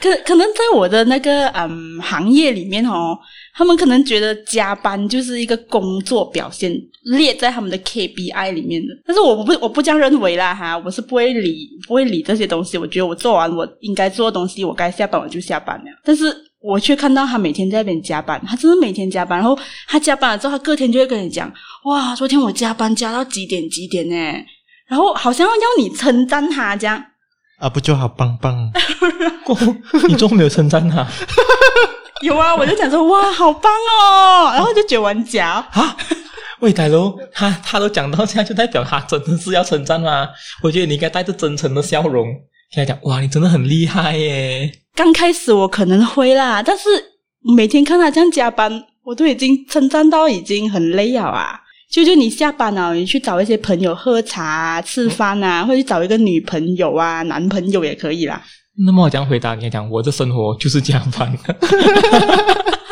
[0.00, 3.16] 可可能在我的那个嗯行业里面哦，
[3.54, 6.72] 他们可能觉得加班就是一个工作表现，
[7.04, 8.88] 列在他们的 KPI 里面的。
[9.06, 12.76] 但是我不我不这样认为啦哈，我是不会理不会理这些东西。
[12.76, 15.84] 我觉得我做完我应该做的东西，我该下班我就下班了。
[16.04, 21.48] 但是我却看到他每天在那边加班，他真的每天加班，然后他加班了之后，他隔天就会跟你讲，
[21.84, 24.16] 哇，昨天我加班加到几点几点呢？
[24.90, 27.02] 然后好像要你称赞他这样
[27.60, 28.72] 啊，不就好棒棒？
[30.08, 31.06] 你做没有称赞他？
[32.22, 35.96] 有啊，我就讲说哇，好棒哦，然后就卷完脚啊。
[36.58, 40.28] 喂，大佬，他他都讲到这样，就代表他真的是要称赞吗？
[40.62, 42.26] 我觉得你应该带着真诚的笑容，
[42.74, 44.70] 跟他讲哇，你真的很厉害耶。
[44.94, 46.88] 刚开始我可能会啦，但是
[47.56, 51.60] 每天看他这样加班，我都已经称赞到已经很累了啊。
[51.90, 58.40] 就就你下班了，你去找一些朋友喝茶啊、吃饭啊，或者找一个女朋友啊、男朋友也可以啦。
[58.86, 61.36] 那么我这样回答你讲，我的生活就是加班。
[61.44, 61.56] 他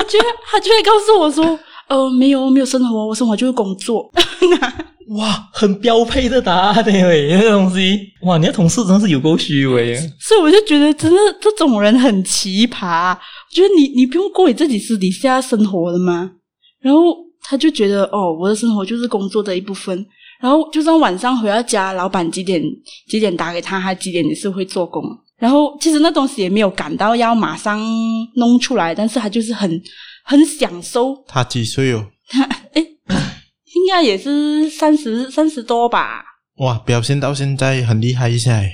[0.05, 0.19] 就
[0.51, 1.59] 他就会告诉我说
[1.89, 4.11] ：“呃，没有没有生活，我生活就是工作。
[5.17, 9.97] ”哇，很标配的答案呢，喂，那个东西，哇，你的同事真的是有够虚伪。
[10.19, 13.15] 所以我就觉得，真的这种人很奇葩。
[13.15, 13.19] 我
[13.55, 16.33] 觉得你你不用过你自己私底下生活的吗？
[16.83, 17.28] 然后。
[17.49, 20.07] 他就觉得哦，我的生活就是工作的一部分。
[20.41, 22.63] 然后就算晚上回到家，老板几点
[23.09, 25.03] 几点打给他，他几点也是会做工。
[25.39, 27.81] 然后其实那东西也没有赶到要马上
[28.37, 29.83] 弄出来，但是他就是很
[30.25, 31.17] 很享受。
[31.27, 32.07] 他几岁哦？
[32.29, 36.23] 他诶，应该也是三十三十多吧。
[36.59, 38.71] 哇，表现到现在很厉害一下诶。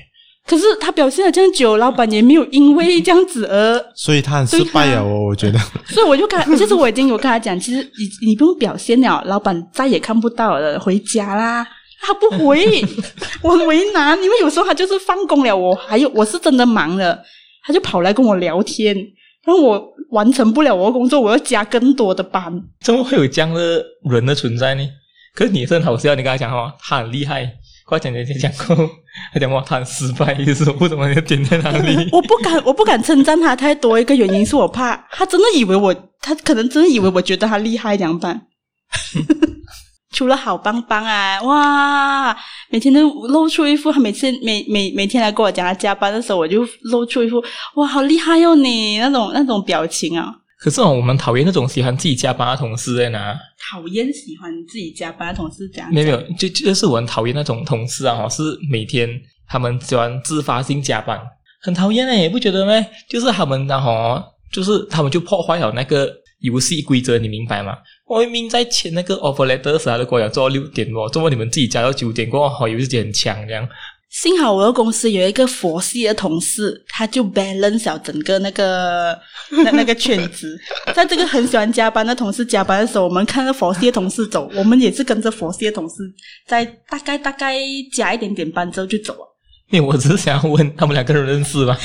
[0.46, 5.02] 可是他表现了这样久，老板也没有因为这样子而，所以他很失败啊！
[5.02, 11.66] 我我觉得，所以我就跟， 其实我已经有跟他讲，其实你你不用表现了，老板再也看不到了，回家啦。
[12.07, 12.85] 他不回，
[13.40, 17.18] 我很为难，因为有时候他就是放工了，我还有我是真的忙了，
[17.66, 18.94] 他就跑来跟我聊天，
[19.46, 22.62] 然后我完成不了我的工作，我要加更多的班。
[22.83, 24.87] 怎么会有这样的人的存在呢？
[25.35, 27.50] 可是你也是很好笑，你跟他讲话，他很厉害。
[27.84, 28.90] 快讲讲讲讲过，
[29.32, 32.08] 他讲话他很失败，意思为什么要点在哪里？
[32.12, 34.00] 我不敢，我不敢称赞他太多。
[34.00, 38.46] 一个原因是我怕他真的以为我，他可能真的以为我觉得他厉害，怎么办？
[40.12, 42.36] 除了好棒棒啊，哇！
[42.70, 47.42] 每天都露出一副，他每次每每每天来跟我讲他加班的时候，我就露出一副
[47.74, 50.32] 哇，好厉害哟你那种那种表情啊。
[50.64, 53.38] 可是我们讨厌那种喜欢自己加班的同事在哪？
[53.70, 55.92] 讨厌喜欢自己加班的同事这样？
[55.92, 59.07] 没有没有，就就是我很讨厌那种同事啊，是每天
[59.46, 61.20] 他们喜欢自发性加班，
[61.61, 62.72] 很讨厌诶，不觉得吗？
[63.11, 64.18] 就是他们然后
[64.50, 67.77] 就是他们就破坏了那个游戏规则，你明白吗？
[68.07, 73.68] 我明明在签那个 offer letter 时，他都跟我讲做到六点哦，怎么你们自己加到九点过后，游戏很强这样。
[74.14, 79.18] 幸好我的公司有一个佛系的同事，他就 balance 了整个那个
[79.64, 80.57] 那那个圈子。
[80.94, 86.05] 在这个很喜欢加班的同事加班的时候，我们看着佛系的同事走，我们也是跟着佛系的同事，
[86.46, 87.57] 在大概大概
[87.92, 89.35] 加一点点班之后就走了。
[89.70, 91.77] 因为我只是想要问他们两个人认识吗？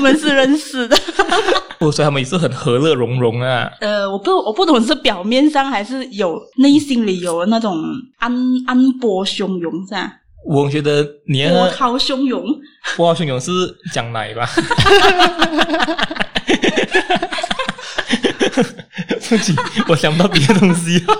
[0.00, 0.96] 他们是认识的。
[1.78, 3.70] 所以他们也是很和乐融融啊。
[3.80, 7.76] 呃，我不我不懂是表面上还是有内心里有那种
[8.18, 8.32] 安
[8.66, 10.12] 安波汹涌是吧？
[10.46, 12.42] 我觉得你波涛汹涌，
[12.96, 13.50] 波涛汹涌是
[13.92, 14.48] 讲奶吧？
[19.20, 19.54] 自己
[19.88, 21.04] 我想不到别的东西。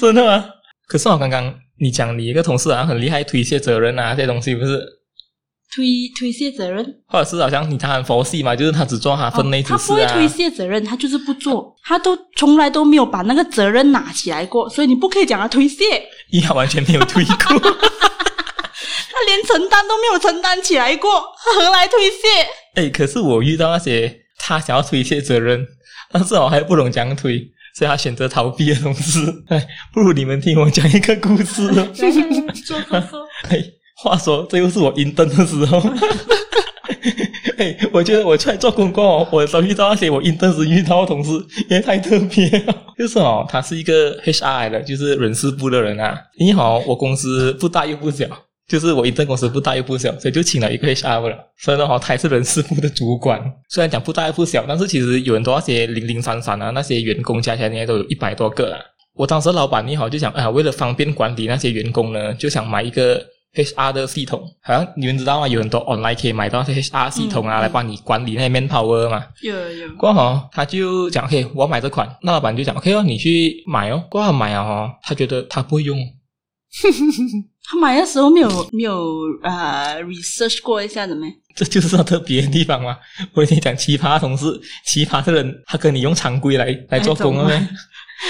[0.00, 0.44] 真的吗？
[0.86, 4.78] 可是我刚刚你讲你一个同事好像很厉害，推卸责任啊，这些东西不是？
[5.74, 5.86] 推
[6.18, 9.78] 推卸责任，或者是好像你他很佛系嘛，就是他只做他分内之事啊。
[9.78, 15.84] 他不会推卸责任，他就是不做，他都从来都没有把那个责任拿起来过，所以你不可以讲他推卸。
[16.32, 17.34] 你好，完全没有推过，
[19.12, 22.82] 他连承担都没有承担起来过，何来推卸？
[22.82, 25.64] 诶，可是我遇到那些他想要推卸责任，
[26.10, 27.38] 但是我还不懂怎样推，
[27.76, 31.72] 所以他选择逃避的同时，哎，不如你们听我讲一个故事。
[31.72, 33.26] 说说说。
[33.50, 33.62] 哎，
[34.02, 35.80] 话说这又是我 intern 的时候。
[37.58, 41.30] 哎，我觉得我出来做公关哦，我遭遇到那些我 intern 时遇到的同事
[41.68, 42.74] 也太特别了。
[42.98, 46.18] 就是哦，他是一个 HR 的，就是人事部的人啊。
[46.38, 48.26] 你好，我公司不大又不小。
[48.66, 51.36] 就是我 intern 公司不大又不小，所以就请了一个 HR 了。
[51.58, 53.40] 所以呢，哈，他也是人事部的主管。
[53.68, 58.78] 虽然讲不大又不小，但是其实有很多那些零零散散啊，那些员工加起来应该都有一百多个了。
[59.14, 63.20] 我当时老板你好就想，啊，为了方便管理那些员工呢，就想买一个
[63.54, 64.42] HR 的系统。
[64.62, 65.48] 好像你们知道吗？
[65.48, 69.24] 有很多 online 可以买到那些 HR 系统啊，嗯、来帮你管理那些 manpower 嘛。
[69.42, 69.88] 有有。
[69.96, 72.08] 过后他就讲，OK，我要买这款。
[72.22, 74.02] 那老板就讲，OK 哦，你去买哦。
[74.10, 75.98] 过后买啊，哈，他觉得他不会用。
[77.62, 79.04] 他买的时候没有没有
[79.42, 81.26] 呃 research 过一下的没？
[81.56, 82.96] 这就是他特别的地方嘛。
[83.34, 84.46] 我跟你讲，奇葩同事，
[84.86, 87.68] 奇葩的人，他跟你用常规来来做工了没？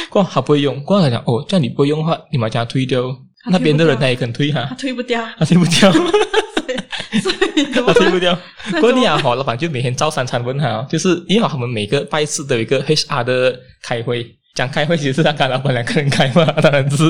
[0.09, 3.03] 过他不会用，过他讲哦，这样你不会用的话，你把它推掉。
[3.47, 8.39] 那边的人他也肯推哈，他推不掉，他推不掉， 所以他推不掉。
[8.81, 14.37] 过年啊，好，老板就每天照三餐问他，就是因为他们每个拜四都有一个 HR 的开会。
[14.53, 17.05] 讲开会其实是他跟老板两个人开嘛，当然是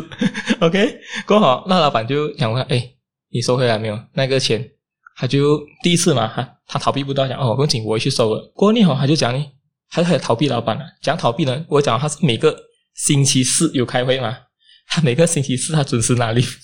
[0.61, 1.01] OK。
[1.27, 2.85] 过好，那老板就讲问，哎，
[3.33, 3.99] 你收回来没有？
[4.13, 4.63] 那个钱，
[5.17, 8.53] 他就第一次嘛，他他逃避不到，讲哦，不用紧，我会去收了。
[8.55, 9.47] 过年好他就讲你，
[9.91, 10.85] 他就开始逃避老板了。
[11.01, 12.55] 讲逃避呢，我讲他是每个
[12.95, 14.37] 星期四有开会嘛，
[14.91, 16.57] 他每个星期四他准时拿 leave。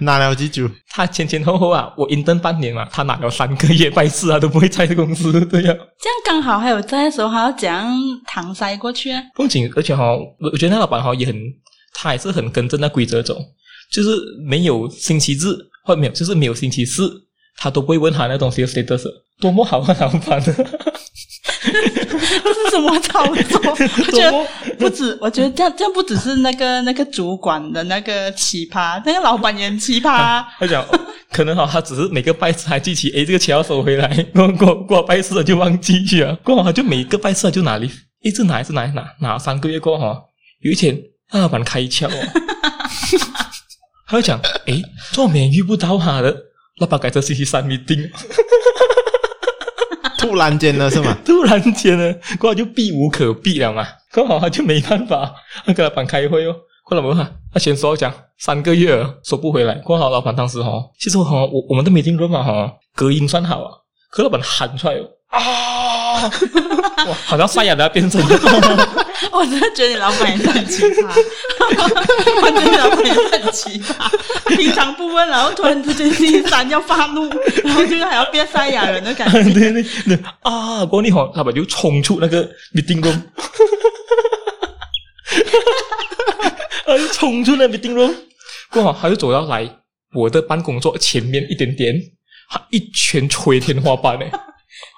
[0.00, 0.70] 拿了几久？
[0.88, 5.74] 他前前后后啊，我 intern 半年嘛，他拿了三个月拜四啊，都不会在公司对呀。
[5.98, 7.92] 这样刚好还有在的时候，还要怎样
[8.32, 9.20] 搪塞过去啊？
[9.34, 11.34] 不仅而且哈，我我觉得那老板哈也很，
[11.94, 13.36] 他还是很跟着那规则走，
[13.90, 14.10] 就是
[14.46, 15.46] 没有星期日
[15.84, 17.12] 或没有，就是没有星期四，
[17.56, 19.04] 他都不会问他那东西的 status，
[19.40, 20.40] 多么好啊，老板！
[21.68, 23.60] 这是什么操作？
[23.70, 24.46] 我觉得
[24.78, 30.46] 不止， 我觉得这样这样不只是那个那个主管的那个奇葩，那个老板也很奇葩，啊。
[30.58, 30.84] 他讲
[31.32, 37.90] 可能哈，他只是每个拜四还记起，诶，这个钱要收回来，过过过拜四了就忘记去了，过后就每个拜四就拿里
[38.22, 40.16] 一直拿一直拿拿拿三个月过后，
[40.60, 40.98] 有一天
[41.32, 42.28] 那老板开窍，哦，
[44.06, 46.34] 他就讲，诶，做免遇不到他的，
[46.78, 48.10] 老板改成星期三 meeting。
[50.18, 51.16] 突然间了是吗？
[51.24, 53.86] 突然间呢，过后就避无可避了嘛。
[54.12, 55.32] 刚好他就没办法，
[55.64, 56.54] 他跟老板开会哦。
[56.84, 59.74] 过来我问他，他先说讲三个月收不回来。
[59.76, 63.70] 过好老板当时哈，其实哈，我我们都没听过嘛哈，隔音算好啊。
[64.10, 66.22] 可老板喊出来哦啊，
[67.06, 68.20] 哇，好像沙哑的要变成。
[69.32, 71.08] 我真的觉得你老板也是很奇葩，
[72.42, 74.56] 我觉得你老板也是很奇葩。
[74.56, 77.28] 平常不问，然后突然之间星期三要发怒，
[77.64, 79.42] 然后就是还要变赛亚人的感觉。
[79.52, 80.84] 对对对啊！
[80.86, 83.20] 过你好，老板就冲出那个 meeting room，
[86.86, 88.12] 他就冲出那边顶楼
[88.70, 89.68] 过好他就走到来
[90.14, 91.94] 我的办公桌前面一点点，
[92.50, 94.30] 他一拳捶天花板诶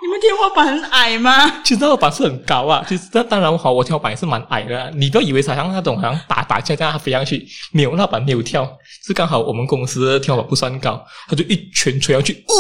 [0.03, 1.61] 你们天花板很矮吗？
[1.63, 4.91] 其实天花板是很高啊，其实那当然好，我天花板也是蛮矮的啊。
[4.95, 8.67] 你不要以为好像那种好像打打架这样飞上去，没有，那板没有跳，
[9.07, 12.55] 是刚好我们公司的天花板不算高，他就一拳捶上去，哦，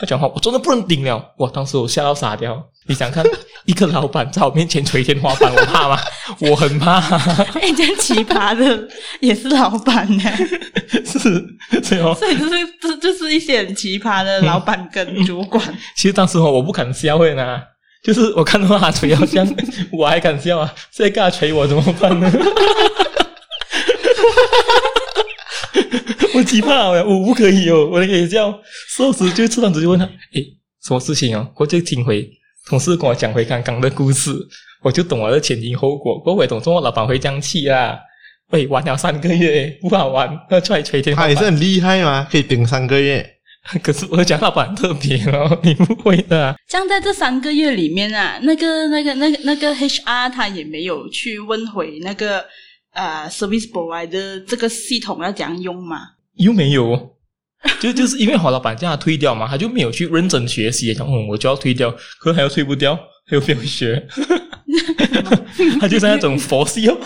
[0.00, 1.48] 他讲话我真的不能顶了，哇！
[1.52, 2.60] 当时我吓到傻掉。
[2.88, 3.24] 你想看
[3.64, 5.96] 一个老板在我面前捶天花板，我怕吗？
[6.50, 6.98] 我很怕。
[7.54, 8.88] 哎，这奇葩的
[9.20, 10.24] 也是老板呢，
[11.06, 11.20] 是，
[11.80, 15.64] 所以哦，所以就是这就是一些很奇葩的老板跟主管。
[15.68, 17.60] 嗯、其实当时我不敢笑会呢，
[18.02, 19.46] 就是我看到他捶好像
[19.92, 22.32] 我还敢笑啊，再给他捶我怎么办呢？
[26.34, 28.58] 我奇葩哦，我不可以哦，我可以笑。
[28.88, 30.46] 说时就突然直接问他，诶，
[30.82, 31.46] 什么事情哦？
[31.56, 32.28] 我就听回。
[32.66, 34.30] 同事跟我讲回刚刚的故事，
[34.82, 36.18] 我就懂了的前因后果。
[36.20, 37.98] 过会懂，中国老板会这样气啊？
[38.50, 41.34] 喂，玩了三个月不好玩，要出来捶天花板。
[41.34, 43.28] 他也是很厉害嘛，可以顶三个月。
[43.82, 46.54] 可是我讲老板很特别哦，你不会的、啊。
[46.68, 52.44] 像在这三个月里面啊，那个、那个、那个、那个 HR 他也没有去问回那个
[52.92, 55.98] 呃 service provider 的这个系统要怎样用嘛？
[56.34, 57.16] 又没有。
[57.78, 61.88] 就就是因为黄老板叫他退掉嘛，他就没有去认真学习，讲嗯，我就要退掉，
[62.18, 62.98] 可是还要退不掉，
[63.28, 64.04] 他又不要学，
[65.80, 66.96] 他就是那种佛系哦，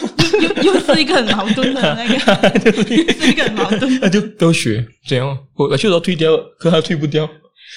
[0.41, 5.37] 又又是一个很矛盾的那个， 就是一个很矛盾，那就都要学，怎样。
[5.55, 7.29] 我我就说退掉，可他退不掉，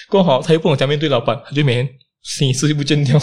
[0.09, 1.89] 过好他又不能讲面对老板，他就每天
[2.23, 3.19] 心思就不见掉，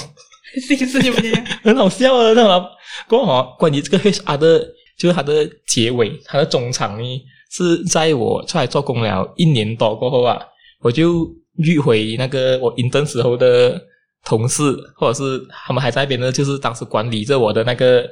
[0.67, 2.69] 心思就不见掉， 很好笑啊，那老
[3.09, 4.59] 过好关于这个 HR 的，
[4.99, 7.23] 就是他的结尾，他的中场呢。
[7.49, 10.37] 是在我出来做工了一年多过后啊，
[10.81, 11.27] 我就
[11.59, 13.81] 遇回那个我 intern 时候的
[14.27, 18.03] 同事或者是他们还在那边呢，就是当时管理着我的那个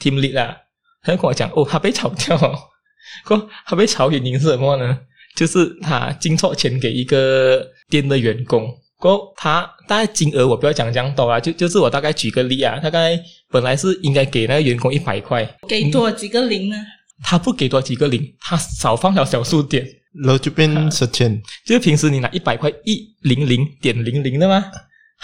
[0.00, 0.56] team lead 啊，
[1.02, 2.56] 他就跟我讲，哦，他被炒掉了，
[3.26, 4.96] 说他被炒原因是什么呢？
[5.34, 13.20] 就是他进错钱给一个店的员工，过他大概金额我不要讲这样多啊，就就是我大概举个例啊，大概
[13.50, 16.76] 本来是应该给那个员工一百块，给多几个零呢？
[17.22, 19.84] 他不给多几个零，他少放了小数点，
[20.22, 21.42] 然后就变十千。
[21.66, 24.64] 就是平时你拿一百块一零零点零零的吗？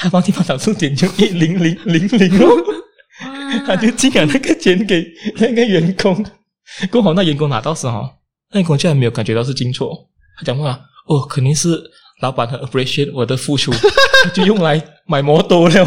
[0.02, 2.56] 他帮地方小数点就一零零零零哦，
[3.66, 6.24] 他就寄了那个钱给那个员工，
[6.90, 8.08] 刚好那员工拿到时候，
[8.50, 11.78] 那员工竟然没有感觉到是进错，他讲话哦，肯定是
[12.22, 13.70] 老板很 appreciate 我的付出，
[14.32, 15.86] 就用来买摩托了。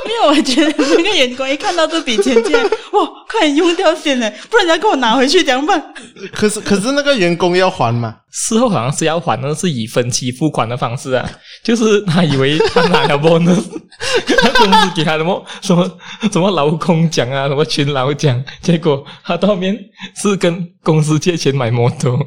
[0.26, 5.94] 我觉得那个员工一看到这笔钱，竟然哇，快点用掉先了，不然人家给我拿回去怎么办？
[6.32, 8.14] 可是可是那个员工要还嘛？
[8.30, 11.28] 事后好像是要还，那是以分期付款的方式啊。
[11.64, 13.64] 就是他以为他拿了 bonus，
[14.26, 15.98] 他公司给他什么什么
[16.30, 19.76] 什么劳工奖啊，什么勤劳奖，结果他到后面
[20.16, 22.18] 是跟公司借钱买摩托。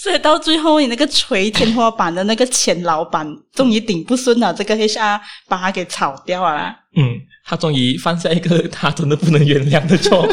[0.00, 6.76] 所以到最后，你那个锤天花板的那个前老板终于顶不顺了，这个 HR 把他给炒掉了啦。
[6.94, 10.24] 嗯，他终于犯下一个他真的不能原谅的错，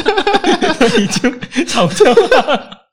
[0.74, 2.86] 所以就炒掉了。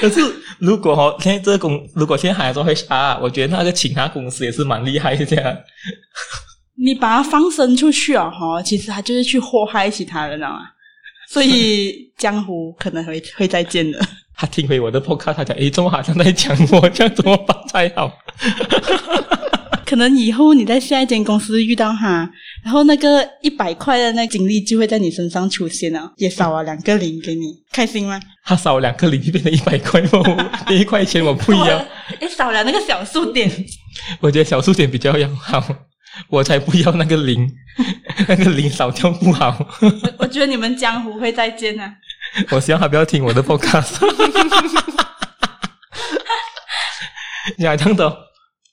[0.00, 0.22] 可是
[0.60, 5.54] 如果哦，现在这个公，如果现在还做 HR，我觉得那个请他公司也是蛮厉害的这样。
[6.82, 10.72] 你把他放生出去哦，哈，其实他就是去祸害其他人啊。
[11.28, 14.00] 所以江湖可能会会再见的。
[14.36, 18.12] 他听回我的 podcast，他讲：“诶，怎么好像在讲我，这样怎么办才好？”
[19.86, 22.28] 可能以后你在下一间公司遇到他，
[22.64, 28.20] 然后那个一百块的那个经历就会在你身上出现了，也少了两个零给你，开心吗？
[28.44, 31.78] 他少两个零就变成一百块哦，那一块钱我不要。
[32.20, 33.48] 诶，少了那个小数点，
[34.20, 35.64] 我觉得小数点比较要好，
[36.28, 37.48] 我才不要那个零，
[38.26, 39.56] 那个零少掉不好。
[39.80, 41.94] 我 我觉得你们江湖会再见啊。
[42.50, 43.96] 我希望他不要听我的 podcast。
[47.58, 48.16] 你还听到？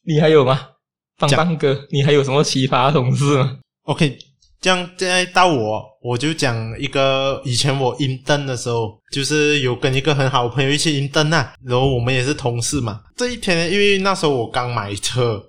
[0.05, 0.69] 你还有吗？
[1.17, 4.17] 棒棒哥，你还有什么奇葩同事吗？OK，
[4.59, 12.99] 这样现在到我，我就讲一个以前我 intern 的时候，就是有跟一个很好的朋友一起 intern 呐，然后我们也是同事嘛。
[13.15, 15.41] 这一天，因为那时候我刚买车，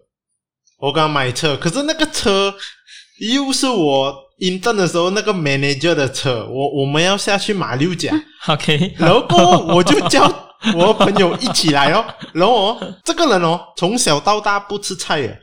[0.79, 2.55] 我刚买车，可是那个车
[3.19, 4.24] 又是我。
[4.39, 8.13] Intern 的时候，那个 manager 的车，我我们要下去马六甲，
[8.49, 10.31] OK，然后我就叫
[10.75, 12.05] 我朋友一起来哦。
[12.33, 15.41] 然后哦，这个人哦，从小到大不吃菜耶。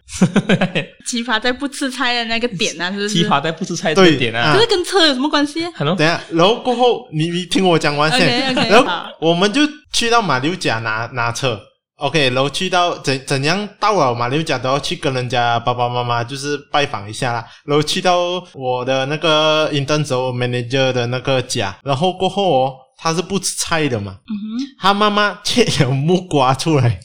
[1.08, 3.10] 奇葩在不吃菜的那个点啊，是不是？
[3.10, 9.62] 奇葩在不吃菜这个点啊，这是跟车有什么关系？Hello，等下，然后过后你你听我讲完先，okay, okay, 然后我们就
[9.94, 11.60] 去到马六甲拿拿车。
[12.02, 17.46] OK，然后去到怎怎样到了马六甲都要去跟人家爸爸妈妈就是拜访一下啦。
[17.64, 27.00] 然后去到我的那个 intern manager 的那个家，然后过后哦，他是不吃菜的嘛，嗯、哼他妈妈切了木瓜出来，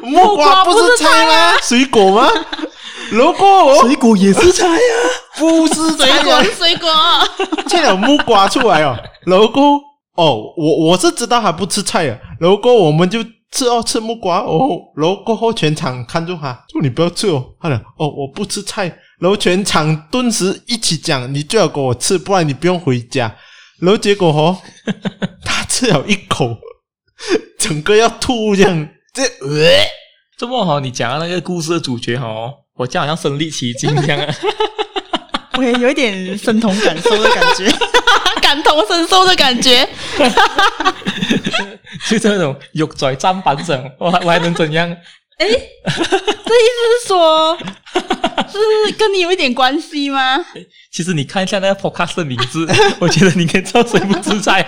[0.00, 1.52] 木瓜不是菜吗？
[1.62, 2.26] 水果吗？
[3.10, 5.04] 如果水果也是菜呀、啊，
[5.38, 6.88] 不是水果，水果
[7.68, 8.96] 切了木瓜出来哦，
[9.26, 9.91] 然后。
[10.14, 14.58] 哦，我我是知道他不吃菜啊，然后我们就吃哦，吃木瓜哦，
[14.96, 18.84] 然后过后全场看住他，说你不要吃哦，他讲哦，我不吃菜，
[19.18, 23.34] 然后全场顿时一起讲，你最好给我吃，不然你不用回家。
[23.80, 24.58] 然后结果哦，
[25.44, 26.56] 他吃了一口，
[27.58, 29.70] 整个要吐这样，这呃，
[30.38, 34.34] 这么好，你讲的那个故事的主角哦，我就好像身临其境一样啊，
[35.58, 37.70] 我也有一点身同感受的感觉。
[38.40, 39.88] 感同身受的感觉，
[42.08, 44.88] 就这种肉在砧板上，我我还能怎样？
[45.38, 47.56] 哎，这意思是说，
[47.94, 50.44] 是跟你有一点关系吗？
[50.92, 52.66] 其实你看一下那个 podcast 的名字，
[53.00, 54.66] 我觉得你可以知道谁不吃菜。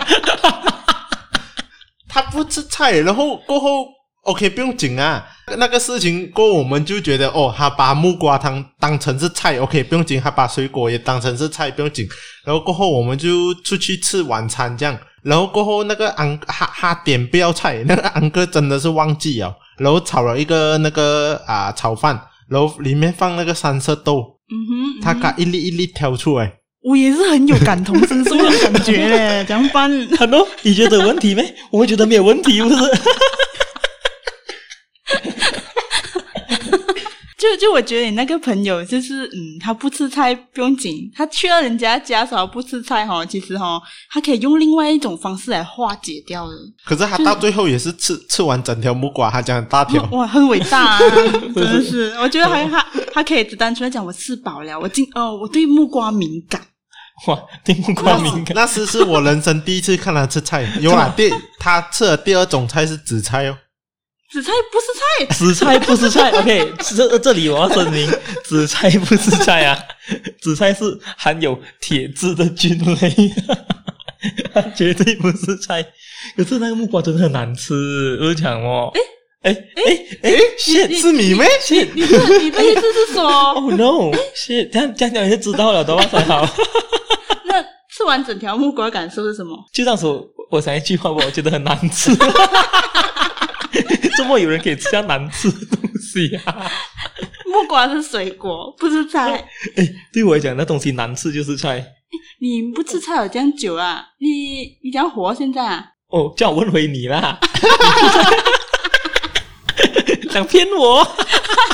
[2.09, 3.87] 他不吃菜，然后过后。
[4.25, 5.25] OK，不用紧啊。
[5.59, 10.21] 那个事情过后，我们就觉得哦，他把木瓜汤当成是菜，OK，不用紧。
[10.21, 12.09] 他把水果也当成是菜，不用紧。
[12.45, 14.99] 然后过后，我们就出去吃晚餐，这样。
[15.23, 19.55] 然后过后，那个安哈哈点不要菜， 那个安哥真的是忘记了。
[19.79, 22.19] 然后炒了一个那个啊炒饭，
[22.49, 26.51] 然后里面放那个三色豆，嗯哼，嗯哼，他嘎一粒一粒挑出来。
[26.83, 31.55] 我也是很有感同身受的感觉嘞， 怎么办？Hello，你觉得有问题没？
[31.71, 32.77] 我会觉得没有问题，不是？
[37.37, 43.79] 就就我觉得你那个朋友就是，嗯，他不吃菜不用紧，他去了人家家时候不吃菜哈，其实哈，
[44.09, 46.55] 他可以用另外一种方式来化解掉的。
[46.87, 50.99] 可是他到最后也是吃吃完整条木瓜，他讲很大条，哇，很伟大啊，
[51.55, 52.15] 真的是。
[52.19, 56.59] 我觉得还 他他可以只单纯的讲我吃饱了，我今哦，我对木瓜敏感。
[57.27, 60.67] 哇，对木瓜敏感，那时是我人生第一次看他吃菜。
[60.81, 61.31] 有啊，第
[61.61, 63.59] 他吃的第二种菜是紫菜哦。
[64.35, 66.31] 紫菜不是菜，紫菜不是菜。
[66.43, 68.11] OK，这这里我要声明，
[68.45, 69.79] 紫菜不是菜啊，
[70.43, 73.33] 紫菜是含有铁质的菌类，
[74.53, 75.87] 它 绝对不是菜。
[76.37, 78.91] 可是那个木瓜真的很难吃，我讲哦。
[78.95, 79.01] 诶
[79.45, 86.45] 哎哎哎，shit，是你咩？shit，你的你的意思是说？Oh no，shit，这样这样讲你就知道了的话才好。
[87.45, 89.57] 那吃完整条木瓜感受是什么？
[89.73, 92.11] 就当时我我讲一句话，我觉得很难吃。
[94.17, 96.71] 怎么有人可以吃这样难吃的东西啊？
[97.47, 99.33] 木瓜是水果，不是菜。
[99.77, 101.85] 哎，对我来讲，那东西难吃就是菜。
[102.41, 104.05] 你不吃菜有这样久啊？
[104.19, 105.85] 你你怎样活现在啊？
[106.09, 107.39] 哦，叫我问回你啦！
[110.31, 111.07] 想骗我？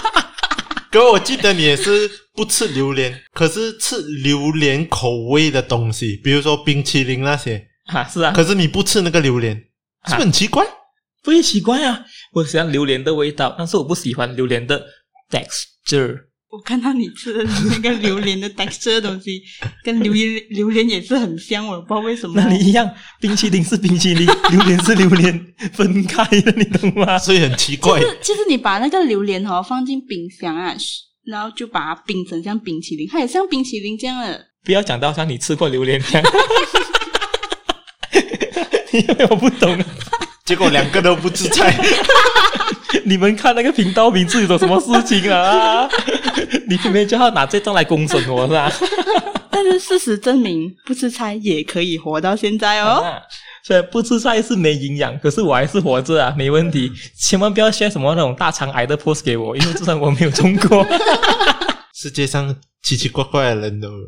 [0.91, 8.33] 哥，我记得你也是不吃榴莲，可是吃榴莲口味的东西，比如说冰淇淋那些啊，是啊。
[8.33, 9.55] 可是你不吃那个榴莲，
[10.07, 10.67] 是不是很奇怪？
[11.23, 12.03] 不会奇怪啊，
[12.33, 14.87] 我喜欢榴莲的味道，但是我不喜欢榴莲的
[15.31, 16.17] texture。
[16.49, 19.41] 我看到你吃的那个榴莲的 texture 的东西，
[19.85, 22.41] 跟榴莲榴莲也是很像，我不知道为什么。
[22.41, 22.89] 那你一样，
[23.21, 27.19] 冰淇淋是冰淇淋， 榴莲是榴莲，分开的，你懂吗？
[27.19, 28.01] 所以很奇怪。
[28.01, 30.75] 就是，其实你把那个榴莲哦放进冰箱啊，
[31.25, 34.47] 然后就把它冰成像冰淇淋，它也像冰淇淋这样的。
[34.65, 36.33] 不要讲到像你吃过榴莲这样，
[38.93, 39.79] 因为我不懂。
[40.51, 41.73] 结果两个都不吃菜，
[43.07, 45.89] 你们看那个频道名字有什么事情啊？
[46.69, 48.69] 你偏偏叫他拿这张来公审我是吧？
[49.49, 53.01] 但是事实证明，不吃菜也可以活到现在哦。
[53.63, 56.91] 虽然不吃菜是没营养，可是我还是活着啊，没问题。
[57.17, 60.85] 千万不要写什么那种大肠癌的 post 给我，因为至少我没有中过。
[61.95, 62.53] 世界上
[62.83, 64.07] 奇奇怪怪的人都有，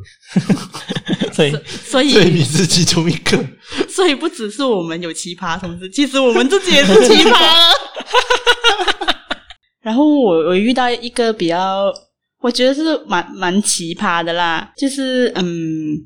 [1.32, 3.38] 所以 所以所以你是其中一个。
[3.88, 7.72] 所以不只是我们有奇葩同志，其实我们自己也是奇葩了。
[9.82, 11.92] 然后我我遇到一个比较，
[12.40, 15.44] 我觉得是蛮蛮奇葩的啦，就是嗯，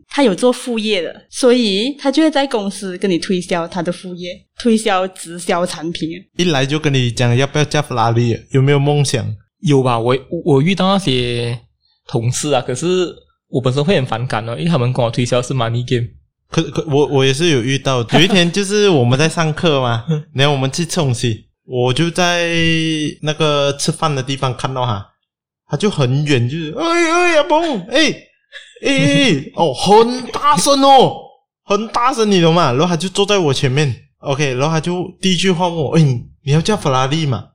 [0.08, 6.10] 他有做副业的，所以他就会在公司跟你推销他的副业，推销直销产品。
[6.36, 9.24] 一来就跟你讲要不要加法拉利，有没有梦想？
[9.60, 11.60] 有吧，我我遇到那些。
[12.06, 13.14] 同事啊，可是
[13.48, 16.08] 我本身会很反感哦，因为他们跟我推销是 money game。
[16.48, 22.48] 可可我我也是有遇到，有一天就是我们在上课嘛， 然后我们去吃东西，我就在
[23.22, 25.04] 那个吃饭的地方看到他，
[25.68, 28.10] 他就很远，就是哎哎阿鹏，哎
[28.84, 31.16] 哎哎哦， 很大声哦，
[31.64, 32.70] 很大声，你懂吗？
[32.70, 36.02] 然后他就坐在我前面，OK，然后他就第一句话问我，哎，
[36.44, 37.48] 你要叫法拉利吗？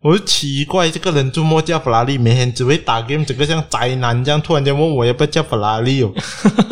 [0.00, 6.12] 我就奇怪，这个人周末叫法拉利，每天只会打 game，整个像宅男这样，突然间问我要不要叫法拉利哦，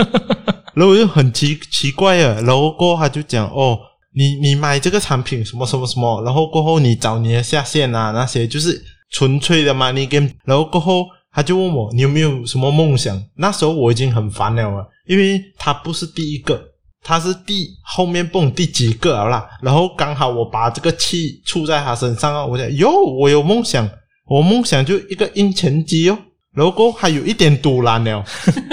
[0.75, 3.77] 然后我就很奇奇怪啊，然后过后他就讲哦，
[4.15, 16.63] 你你买这个产品什么什么什么，然后过后你找你的下线啊那些，就是纯粹的 money game，然后过后他就问我你有没有什么梦想，那时候我已经很烦了啊，因为他不是第一个。
[17.09, 23.89] 他是第后面蹦第几个了啦，然后刚好我把这个气出在他身上啊，我讲哟，我有梦想，
[24.27, 26.19] 我梦想就一个印钱机哦，
[26.53, 28.25] 然后过还有一点赌烂了，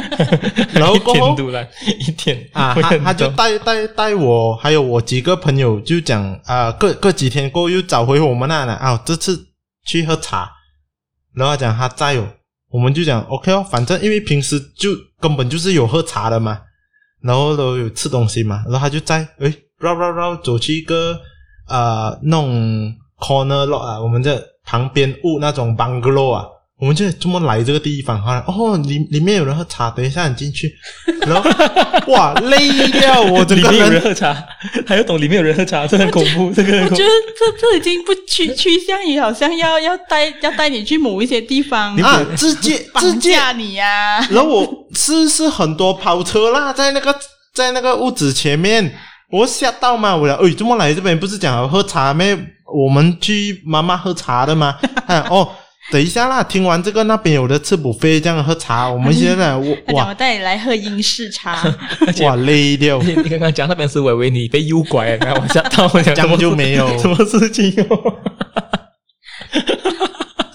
[0.73, 1.67] 然后过后赌烂
[1.99, 2.49] 一点。
[2.53, 9.39] 啊， 他他就带带带我，还有我几个朋友就讲啊，过过几天过后又找回我们那了啊，这次
[9.85, 10.49] 去喝茶，
[11.35, 12.27] 然后他讲他在哦，
[12.71, 16.59] 我们就讲 OK 哦，反正因为平时就根本就是有喝茶的嘛。
[17.23, 21.19] 然后都有吃东西嘛，然后他就在诶绕绕绕走去一个
[21.67, 26.45] 呃那种 corner lot 啊，我们这旁边屋那种 bungalow 啊，
[26.83, 30.69] 我们就这么来这个地方，哈，哦里里面有人喝茶，等一下你进去，
[31.25, 31.49] 然后
[32.07, 34.35] 哇累掉我这里面有人喝茶，
[34.85, 37.09] 还要懂里面有人喝茶，这很恐怖， 这个我觉得
[37.39, 44.83] 这这已经不趋趋向于好像要要带要带你去某一些地方啊，直接绑架你呀、啊，然后我。
[44.95, 47.15] 是是很多跑车啦，在那个
[47.51, 48.93] 在那个屋子前面，
[49.31, 51.19] 我吓到嘛，我讲，哎，这么来这边？
[51.19, 52.37] 不是讲好喝茶咩？
[52.71, 54.77] 我们去妈妈喝茶的吗？
[55.07, 55.49] 啊、哦，
[55.93, 61.55] 等一下啦，听完这个那边有的吃 buffet 这样喝茶，我们现在我 哇，我带你来喝英式茶，
[62.25, 62.97] 哇累掉！
[63.05, 68.15] 你刚刚讲那边是维维你被诱拐，然后我吓到，我讲这样就没有什么事情哦。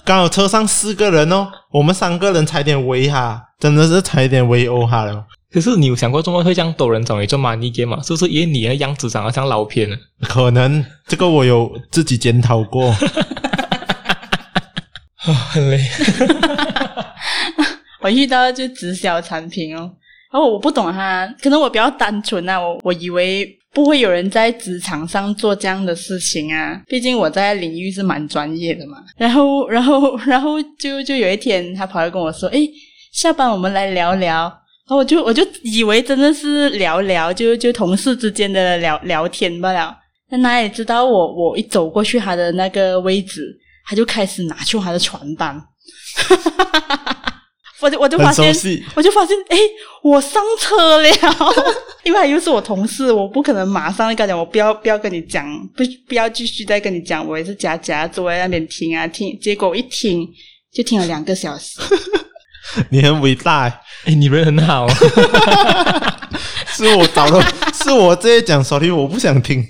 [0.03, 5.23] 刚好车上四个人哦，我们三个人踩点围哈，真的是踩点围殴哈了。
[5.53, 8.03] 可是你有想过，怎么会这样多人找你做 money game 吗？
[8.03, 9.95] 是不是因为你的样子长得像老片呢？
[10.27, 12.93] 可能这个我有自己检讨过。
[15.25, 15.79] 啊，很累。
[18.01, 19.91] 我遇到就直销产品哦，
[20.31, 28.97] 然后我不懂他，可能我比较单纯啊，我我以为不会有人在职场上做这样的事情啊，毕竟我在领域是蛮专业的嘛。
[29.17, 32.69] 然后，然后，然后就就有一天，他跑来跟我说：“诶，
[33.11, 34.43] 下班我们来聊聊。”
[34.87, 39.95] 然后我就我就以为真的是聊聊，就就同事之间的聊聊天罢了。
[40.31, 43.55] 那哪里知道我我一走过去他的那个位置，
[43.89, 45.59] 他就开始拿出他的传单，
[47.81, 48.45] 我就我就发现
[48.93, 49.57] 我就发现，哎，
[50.03, 51.09] 我上车了，
[52.05, 55.43] 因为他又是我同事，我不可能马上跟他讲，我不要不要跟你讲，
[55.75, 60.27] 不不要继续再跟你讲，我也是夹夹坐在那边听啊听，结果我一听
[60.71, 61.79] 就听了两个小时。
[62.89, 63.63] 你很伟大，
[64.05, 64.87] 哎，你人很好，
[66.69, 69.65] 是我找的，是我这些讲，sorry，我不想听。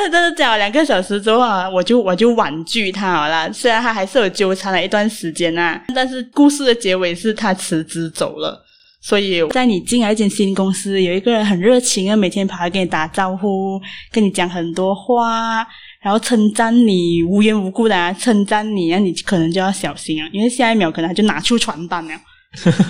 [0.00, 3.52] 但真的讲了两个小时之后啊，我就我就婉拒他好了。
[3.52, 8.64] 虽然他还是有纠缠了一段时间啊，但是故事的结尾是他辞职走了。
[9.00, 13.80] 所以在你进来一间新公司，有一个人很热情啊，每天跑来跟你打招呼，
[14.12, 15.66] 跟你讲很多话。
[16.00, 22.12] 然后称赞你无缘无故的啊，称赞你，那你可能就要小心啊，因为下一秒可能他就拿出传单了。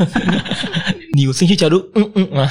[1.16, 1.78] 你有兴趣加入？
[1.94, 2.50] 嗯嗯啊，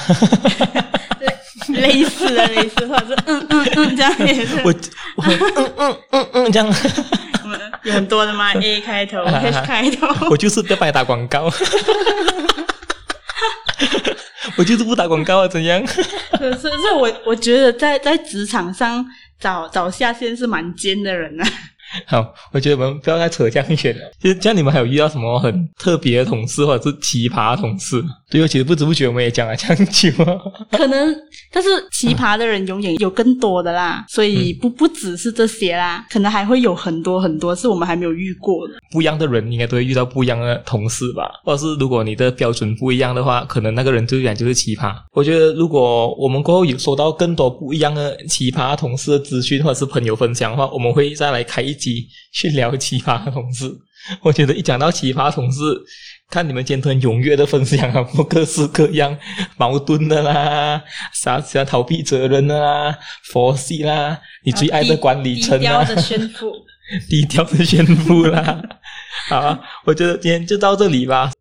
[1.80, 4.56] 类似的类似，或者是嗯嗯嗯这样也是。
[4.64, 4.74] 我
[5.16, 6.74] 我嗯嗯嗯嗯这样，
[7.84, 8.52] 有很多的吗？
[8.60, 10.06] A 开头，H 开头。
[10.30, 11.50] 我就是不要帮你打广告，
[14.56, 15.84] 我就是不打广告啊，怎样？
[16.38, 19.04] 可是是，我我觉得在在职场上。
[19.40, 21.50] 找找下线是蛮尖的人呢、啊。
[22.08, 24.02] 好，我觉得我们不要再扯这样远了。
[24.20, 28.02] 其实，像你们还有遇到什么很特别的同事，或者是奇葩的同事？
[28.30, 30.10] 对，我其实不知不觉我们也讲了这样久。
[30.70, 31.16] 可能，
[31.50, 38.74] 但是奇葩的人永远有更多的啦，所以不不只是这些啦，可能还会有很多很多是我们还没有遇过的。
[38.90, 41.30] 不一样的人应该都会遇到不一样的同事吧？
[41.42, 44.94] 或者是如果你的标准不一样的话，可能那个人就讲就是奇葩。
[45.12, 53.74] 我觉得如果我们过后有收到更多不一样的奇葩同事的资讯，或者是朋友分享的话，我们会再来开一集去聊奇葩的同事。
[54.22, 55.60] 我觉得一讲到奇葩同事，
[56.30, 59.16] 看你们今天很踊跃的分享啊，各式各样
[59.56, 60.82] 矛盾的啦，
[61.14, 66.52] 啥啥逃避责任的啦，佛系啦，你最爱的管理层啊，低调的炫富，
[67.08, 68.62] 低调的炫富啦。
[69.30, 71.32] 好啊，我觉得今天就到这里吧。